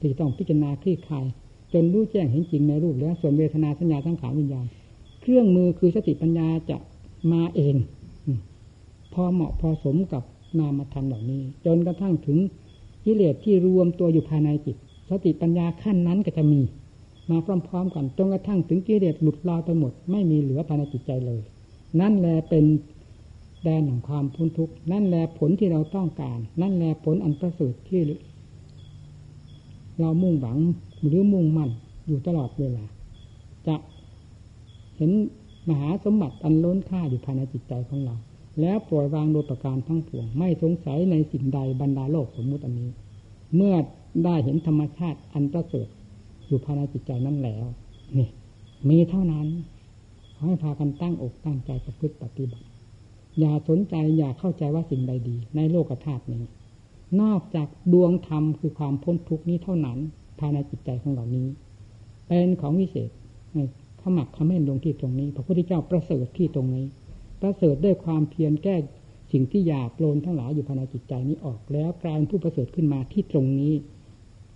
[0.00, 1.24] ที่ต้องพิจารณาคลี่คลาย
[1.72, 4.66] จนรู้แจ้งเห็นจริงในรูปแล้วส่วนเวทนาสัญญาทั้งขาวิญญาณ
[5.20, 6.76] เครื่องมือคือสติปัญญาจะ
[7.32, 7.76] มาเอง
[9.12, 10.22] พอเหมาะพอสมกับ
[10.58, 12.38] นามธรรมเหล่านี้ จนกระทั่งถึง
[13.04, 14.76] กิเลสที่รวมตัวอยู่ภายในจิต
[15.10, 16.60] สติปัญญาขั้นนั้นก็จะมี
[17.30, 21.40] มาพร้อมๆกันจนกระทั่งถึงกิเลสหลุดลอยไปหมด ไม่มีเหลือภายในจิตใจเลย
[22.00, 22.64] นั่นแหละเป็น
[23.62, 28.00] แดนแห่งความพ้นทุกข์นั่นแหละผลที่เราต้องการ นั่นแหละผลอันประเสริฐที่
[30.00, 30.58] เรามุ่งหวัง
[31.06, 31.70] หรือมุ่งมั่น
[32.06, 32.84] อยู่ตลอดเวลา
[33.66, 33.76] จะ
[34.96, 35.10] เห็น
[35.68, 38.16] มหาสมบัติอันล้นค่าอยู่ภายในจิตใจของเรา
[38.60, 42.90] แล้วปล่อยวางโดยประการทั้งปวง ไม่สงสัยในสิ่งใดบรรดาโลกสมมุติอันนี้
[43.56, 43.74] เมื่อ
[44.24, 45.88] ได้เห็นธรรมชาติอันประเสริฐ
[46.52, 47.64] อยู่ภายในจิตใจนั้นแล้ว
[48.18, 48.28] นี่
[48.88, 49.46] มีเท่านั้น
[50.36, 52.66] ขอให้พากันตั้งอกตั้งใจประพฤติปฏิบัติ
[53.40, 56.44] อย่าสนใจอย่าเข้าใจว่าสิ่งใดดี ในโลกธาตุนี้
[57.20, 59.98] นอกจากดวงธรรมคือความพ้นทุกนี้เท่านั้น
[60.38, 61.46] ภายในจิตใจของเรานี้
[62.28, 63.10] เป็นของวิเศษ
[64.00, 66.86] ขมักขม้นลงที่ตรงนี้ พระพุทธเจ้าประเสริฐที่ตรงนี้
[67.42, 68.76] ประเสริฐด้วยความเพียรแก้
[69.32, 73.72] สิ่งที่หยาบโลนทั้งหลายอยู่ภายในจิตใจนี้ออก แล้วกลายเป็นผู้ประเสริฐขึ้นมาที่ตรงนี้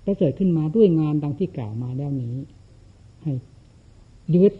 [0.06, 2.34] ประเสริฐขึ้นมาด้วยงานดังที่กล่าวมาแล้วนี้
[3.22, 3.32] ให้
[4.34, 4.52] ยึด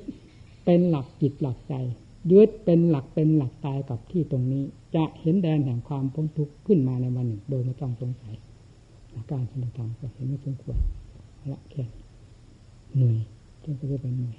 [0.65, 1.75] เป็นหลักจิตหลักใจ
[2.33, 8.35] ยึดเป็นหลักเป็นหลักตายกับที่ตรงนี้ จะเห็นแดนแห่งความพ้นทุกข์ขึ้นมาในวันหนึ่ง โดยไม่ต้องสงสัย
[9.31, 10.79] การสมธรรมก็เห็นไม่สมควร
[11.53, 11.85] ละแค่
[12.95, 13.19] เหนื่อย
[13.65, 14.37] จนจะเป็นเหนื่อย